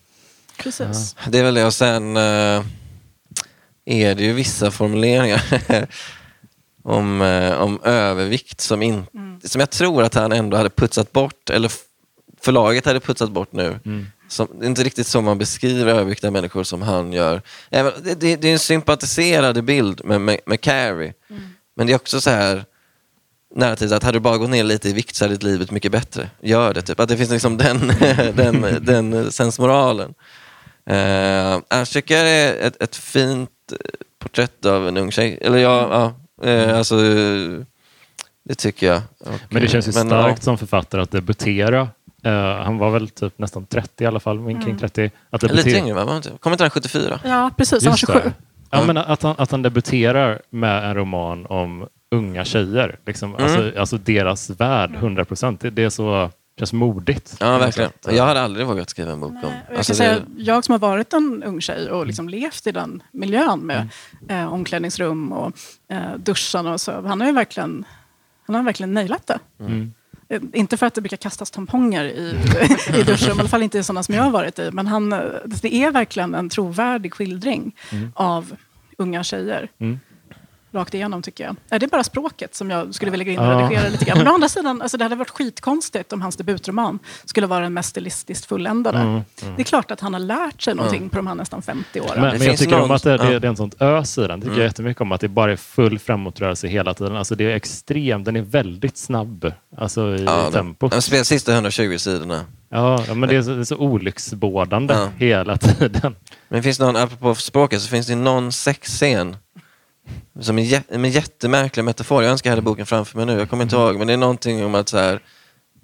[0.59, 1.17] Precis.
[1.29, 1.65] Det är väl det.
[1.65, 2.65] Och sen eh,
[3.85, 5.43] är det ju vissa formuleringar
[6.83, 9.07] om, eh, om övervikt som, in,
[9.45, 11.73] som jag tror att han ändå hade putsat bort, eller
[12.41, 13.79] förlaget hade putsat bort nu.
[14.29, 17.43] Som, det är inte riktigt så man beskriver överviktiga människor som han gör.
[17.71, 21.15] Även, det, det, det är en sympatiserad bild med, med, med Carrie.
[21.77, 22.65] Men det är också så här
[23.55, 25.93] narrativt att hade du bara gått ner lite i vikt så hade ditt livet mycket
[25.93, 26.31] bättre.
[26.41, 27.01] Gör det, typ.
[27.01, 27.93] Att det finns liksom den,
[28.35, 30.15] den, den sensmoralen.
[30.91, 30.97] Uh,
[31.69, 33.77] jag det är ett, ett fint eh,
[34.19, 35.39] porträtt av en ung tjej.
[35.41, 37.61] Eller ja, ja eh, alltså eh,
[38.45, 39.03] det tycker jag.
[39.21, 40.45] Och, Men det känns ju men, starkt ja.
[40.45, 41.89] som författare att debutera.
[42.25, 45.11] Eh, han var väl typ nästan 30 i alla fall, men kring 30.
[45.31, 46.05] Att Lite debutera- yngre va?
[46.05, 47.21] Han inte- Kommer inte han 74?
[47.25, 47.85] Ja, precis.
[47.85, 48.21] Han var Just 27.
[48.25, 48.33] det.
[48.71, 52.99] Ja, men att, han, att han debuterar med en roman om unga tjejer.
[53.07, 53.45] Liksom, Mm.
[53.45, 55.61] alltså, alltså deras värld, 100 procent.
[55.61, 57.37] Det, det är så, känns modigt.
[57.41, 57.91] Ja, verkligen.
[58.11, 59.39] Jag hade aldrig vågat skriva en bok om...
[59.43, 62.07] Nej, och Jag, Alltså, kan det, säga, jag som har varit en ung tjej och
[62.07, 63.89] liksom levt i den miljön med
[64.29, 65.53] eh, omklädningsrum och
[65.89, 66.93] eh, duschen och så.
[67.07, 67.85] Han har ju verkligen,
[68.47, 69.39] han har verkligen nailat det.
[69.61, 69.93] Mm.
[70.29, 72.35] Eh, Inte för att det brukar kastas tamponger i,
[72.99, 74.71] i duschrum, i alla fall inte i sådana som jag har varit i.
[74.73, 77.77] Men han, eh, det är verkligen en trovärdig skildring
[78.15, 78.53] av
[78.99, 79.69] unga tjejer.
[79.79, 80.01] Mm.
[80.79, 81.81] Rakt igenom tycker jag.
[81.81, 83.61] Det är bara språket som jag skulle vilja gå in och Ja.
[83.61, 84.19] redigera lite grann.
[84.19, 87.73] Men å andra sidan, alltså det hade varit skitkonstigt om hans debutroman skulle vara den
[87.75, 88.99] mest stilistiskt fulländade.
[88.99, 89.21] Mm,
[89.57, 92.21] Det är klart att han har lärt sig någonting på de här nästan 50 åren.
[92.21, 94.27] Men, men jag tycker om någon- att det, det, det är en sånt ös i
[94.27, 94.41] den.
[94.41, 95.13] Det tycker jag jättemycket om.
[95.13, 97.17] Att det bara är full framåtrörelse hela tiden.
[97.17, 100.89] Alltså det är extremt, den är väldigt snabb alltså i ja, tempo.
[100.89, 102.45] de spelar sista 120 sidorna.
[102.71, 105.09] Ja, ja, men det är så, det är så olycksbådande Ja.
[105.17, 106.17] hela tiden.
[106.49, 109.37] Men finns det någon, apropå språket, så finns det någon sexscen
[110.41, 112.23] som är jä- med jättemärklig metafor.
[112.23, 113.99] Jag önskar jag hade boken framför mig nu, jag kommer inte ihåg.
[113.99, 115.21] Men det är någonting om att så här,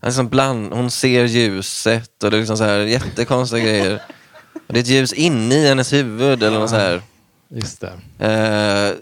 [0.02, 4.02] liksom bland, hon ser ljuset och det är liksom så här jättekonstiga grejer.
[4.66, 7.02] Och det är ett ljus inne i hennes huvud eller något så här.
[7.50, 7.92] Just det.
[8.18, 8.92] Eh,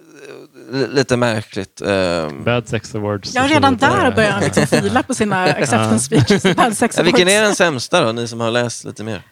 [0.73, 1.81] li- lite märkligt.
[1.81, 3.35] Eh, Bad Sex Awards.
[3.35, 6.57] Ja, redan där börjar han liksom fila på sina acceptance speeches.
[6.57, 7.59] Bad Sex vilken är Awards.
[7.59, 9.23] den sämsta då, ni som har läst lite mer?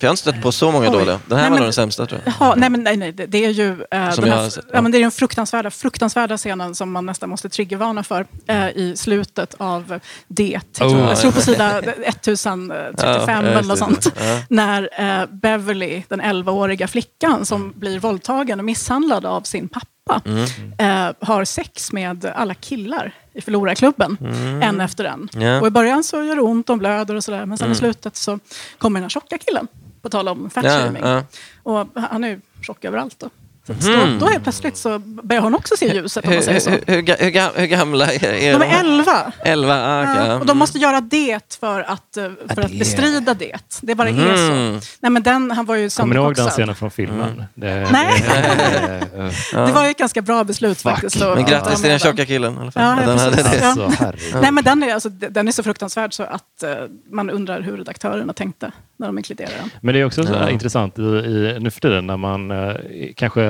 [0.00, 0.92] För jag har inte stött på så många Oj.
[0.92, 1.20] dåliga.
[1.26, 2.34] Den här Nej, var men- den sämsta tror jag.
[2.40, 4.64] Jaha, nej, men nej, nej, det, är ju eh, Som den, jag här, har sett,
[4.68, 4.70] ja.
[4.74, 4.80] ja.
[4.82, 8.94] men det är den fruktansvärda, fruktansvärda scenen som man nästan måste triggervarna för eh, i
[8.96, 10.56] slutet av det.
[10.80, 10.98] Oh.
[11.08, 14.12] jag tror på sida 1035 Ja, eller något sånt.
[14.20, 14.42] Ja.
[14.48, 14.88] När
[15.20, 19.86] eh, Beverly, den 11-åriga flickan som blir våldtagen och misshandlad av sin pappa,
[20.24, 20.44] Mm.
[20.78, 24.16] eh, har sex med alla killar i förlorarklubben,
[24.62, 25.28] en efter en.
[25.34, 25.46] Mm.
[25.46, 25.60] Ja.
[25.60, 27.72] Och i början så gör det ont, de blöder och sådär, men sen Mm.
[27.72, 28.38] i slutet så
[28.78, 29.66] kommer den här tjocka killen,
[30.02, 31.24] på tal om fat Ja, ja.
[31.62, 33.30] Och han är ju tjock överallt då.
[33.66, 34.18] Så Mhm.
[34.18, 36.70] då, då är plötsligt så börjar hon också se ljuset om man Hur, säger så.
[36.70, 39.32] hur, hur, hur, ga- hur gamla är, är De är elva.
[39.44, 42.78] Elva, ah, okej, Ja, och de måste göra det för att, eh, för att det-
[42.78, 43.56] bestrida det.
[43.82, 44.52] Det bara är så.
[44.52, 44.80] Mm.
[45.00, 47.44] Nej, men den, han var ju Kommer ni ihåg den scenen från filmen?
[47.54, 48.24] Det, Nej.
[48.28, 49.30] det-
[49.66, 51.22] Det var ju ett ganska bra beslut faktiskt.
[51.22, 52.54] att- Men att grattis till den tjocka killen.
[52.54, 52.82] i alla fall.
[52.82, 53.52] Ja, Att ja, han hade precis.
[53.52, 53.58] det.
[53.60, 53.68] Ja.
[53.68, 54.42] Alltså, herregud.
[54.42, 56.70] Nej, men den är, alltså, den är så fruktansvärd så att eh,
[57.12, 59.70] man undrar hur redaktörerna tänkte när de inkluderade den.
[59.80, 60.50] Men det är också så här Ja.
[60.50, 62.74] intressant i, i, nu för tiden när man eh,
[63.16, 63.42] kanske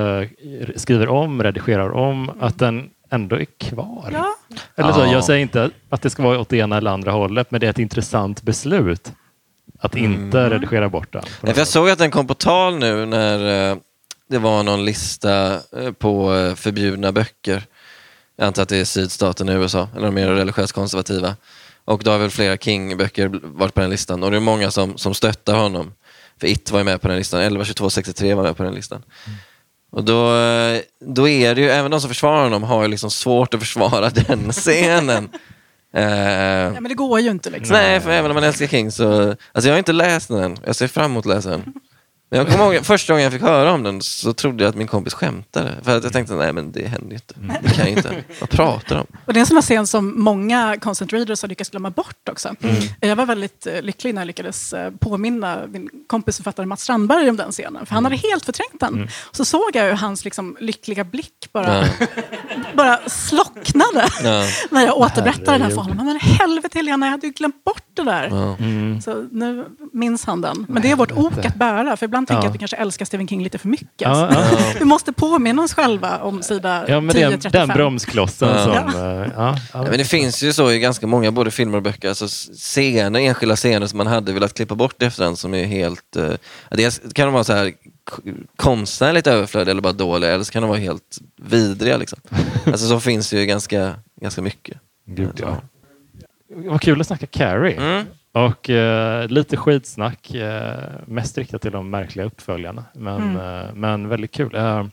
[0.75, 4.09] skriver om, redigerar om, att den ändå är kvar.
[4.13, 4.35] Ja.
[4.75, 5.11] Eller så, Ja.
[5.11, 7.65] jag säger inte att det ska vara åt det ena eller andra hållet, men det
[7.67, 9.11] är ett intressant beslut
[9.79, 11.23] att inte redigera bort den.
[11.41, 13.77] Nej, för jag såg att den kom på tal nu när eh,
[14.29, 17.63] det var någon lista eh, på eh, förbjudna böcker.
[18.35, 21.35] Jag antar att det är sydstaten i USA, eller de mer religiöst konservativa.
[21.85, 24.23] Och då har väl flera King-böcker varit på den listan.
[24.23, 25.93] Och det är många som, som stöttar honom.
[26.39, 28.73] För It var ju med på den listan, 11, 22, 63 var med på den
[28.73, 29.03] listan.
[29.91, 30.29] Och då,
[31.05, 34.09] då är det ju, även de som försvarar honom har ju liksom svårt att försvara
[34.27, 35.29] den scenen.
[35.93, 37.73] Eh, Ja, men det går ju inte liksom.
[37.73, 39.21] Nej, för även om man älskar King så...
[39.51, 40.57] Alltså jag har inte läst den.
[40.65, 41.73] Jag ser fram emot att läsa den.
[42.31, 44.75] Men jag kommer ihåg, första gången jag fick höra om den så trodde jag att
[44.75, 45.75] min kompis skämtade.
[45.83, 47.33] För att jag tänkte, nej men det händer ju inte.
[47.63, 48.23] Det kan ju inte.
[48.39, 49.07] Vad pratar de om?
[49.25, 52.29] Och det är en sån här scen som många content readers har lyckats glömma bort
[52.31, 52.55] också.
[52.99, 57.29] Jag var väldigt eh, lycklig när jag lyckades eh, påminna min kompis författare Mats Strandberg
[57.29, 57.85] om den scenen.
[57.85, 59.07] För han hade helt förträngt den.
[59.31, 62.07] Så såg jag ju hans liksom, lyckliga blick bara, Ja.
[62.75, 64.45] bara slocknade Ja.
[64.71, 66.05] när jag återberättade den här för honom.
[66.05, 68.27] Men helvete Helena, jag hade ju glömt bort det där.
[68.31, 68.55] Ja.
[68.59, 69.01] Mm.
[69.01, 70.65] Så nu minns han den.
[70.69, 71.97] Men det är vårt ok att bära.
[71.97, 72.49] För ibland tänker jag Ja.
[72.49, 73.87] att vi kanske älskar Stephen King lite för mycket.
[73.97, 74.57] Ja, ja.
[74.79, 77.67] Vi måste påminna oss själva om sida Ja, men det är 1035.
[77.67, 78.63] den bromsklossen Ja.
[78.91, 79.01] som...
[79.21, 79.27] eh,
[79.73, 83.19] Ja, men det finns ju så i ganska många både filmer och böcker, alltså scener,
[83.19, 86.15] enskilda scener som man hade velat klippa bort efter den som är helt...
[86.15, 86.29] Eh,
[86.69, 87.73] dels kan de vara så här
[88.55, 91.97] konstnärligt överflödiga eller bara dåliga, eller så kan de vara helt vidriga.
[91.97, 92.19] Liksom.
[92.65, 94.77] Alltså så finns ju ganska, ganska mycket.
[95.07, 95.57] Gud, ja.
[96.55, 97.77] Vad kul att snacka Carrie.
[97.77, 98.05] Mm.
[98.31, 102.85] Och eh, lite skitsnack, eh, mest riktat till de märkliga uppföljarna.
[102.93, 103.65] Men, Mm.
[103.67, 104.55] eh, men väldigt kul.
[104.55, 104.85] Eh,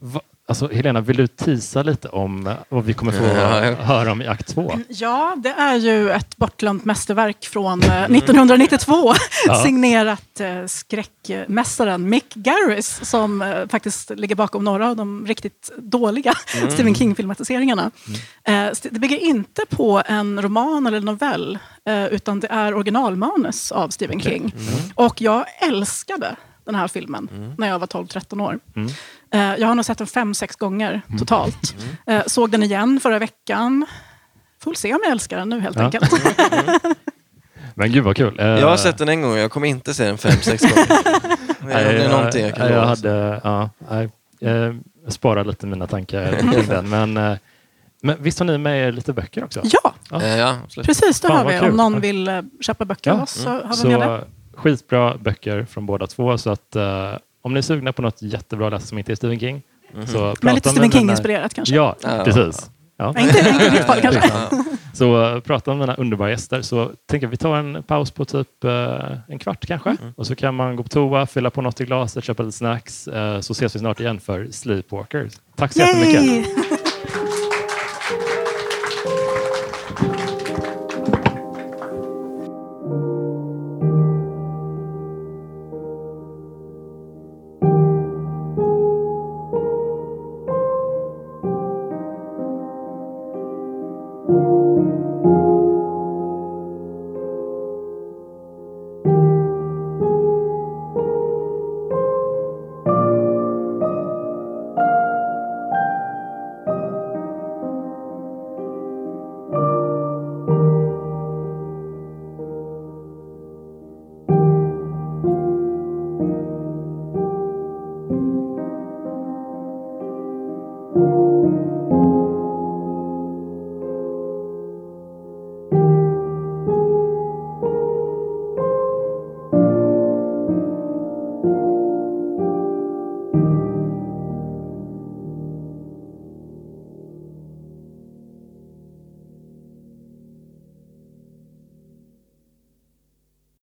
[0.00, 3.74] va, alltså, Helena, vill du tisa lite om eh, vad vi kommer få Ja, ja.
[3.74, 4.72] höra om i akt två?
[4.88, 9.14] Ja, det är ju ett bortglömt mästerverk från eh, 1992.
[9.46, 9.54] Ja.
[9.64, 16.32] Signerat eh, skräckmästaren Mick Garris som eh, faktiskt ligger bakom några av de riktigt dåliga
[16.70, 17.90] Stephen King-filmatiseringarna.
[18.44, 23.72] Eh, st- det bygger inte på en roman eller novell eh, utan det är originalmanus
[23.72, 24.54] av Stephen King.
[24.94, 28.58] Och jag älskade den här filmen när jag var 12-13 år.
[29.30, 31.74] Eh, jag har nog sett den fem, sex gånger totalt.
[32.06, 33.86] Eh, såg den igen förra veckan.
[34.62, 35.84] Får väl se om jag älskar den nu helt Ja.
[35.84, 36.12] enkelt.
[37.74, 38.38] Men gud vad kul.
[38.40, 40.62] Eh, Jag har sett den en gång och jag kommer inte se den fem, sex
[40.62, 40.86] gånger.
[41.66, 43.70] Det är, någonting jag kan jag hade, ja,
[44.40, 44.50] eh,
[45.04, 46.88] jag sparar lite mina tankar kring den.
[46.90, 47.36] Men, eh,
[48.02, 49.60] men visst har ni med er lite böcker också?
[49.64, 50.22] ja, Ja.
[50.22, 50.86] Eh, Ja, absolut.
[50.86, 51.20] precis.
[51.20, 51.58] Det Fan, har vi.
[51.58, 51.70] kul.
[51.70, 54.24] Om någon vill eh, köpa böcker av oss så har vi med det.
[54.54, 56.38] skitbra böcker från båda två.
[56.38, 57.12] Så att eh,
[57.42, 59.62] om ni är sugna på något jättebra att läsa som inte är Stephen King.
[60.06, 60.34] Så prata Mhm.
[60.42, 61.74] Men lite Stephen King-inspirerat kanske.
[61.74, 62.24] Ja, Ja.
[62.24, 62.70] precis.
[63.00, 63.12] Ja.
[63.12, 64.22] Nej, Inte, fall kanske.
[64.92, 66.62] Så uh, prata om mina underbara gäster.
[66.62, 69.90] Så tänker jag vi tar en paus på typ eh, en kvart kanske.
[69.90, 70.12] Mm.
[70.16, 73.08] Och så kan man gå på toa, fylla på något i glaset, köpa lite snacks.
[73.08, 75.32] eh, så ses vi snart igen för Sleepwalkers.
[75.56, 76.22] Tack så jättemycket.
[76.22, 76.44] Yay!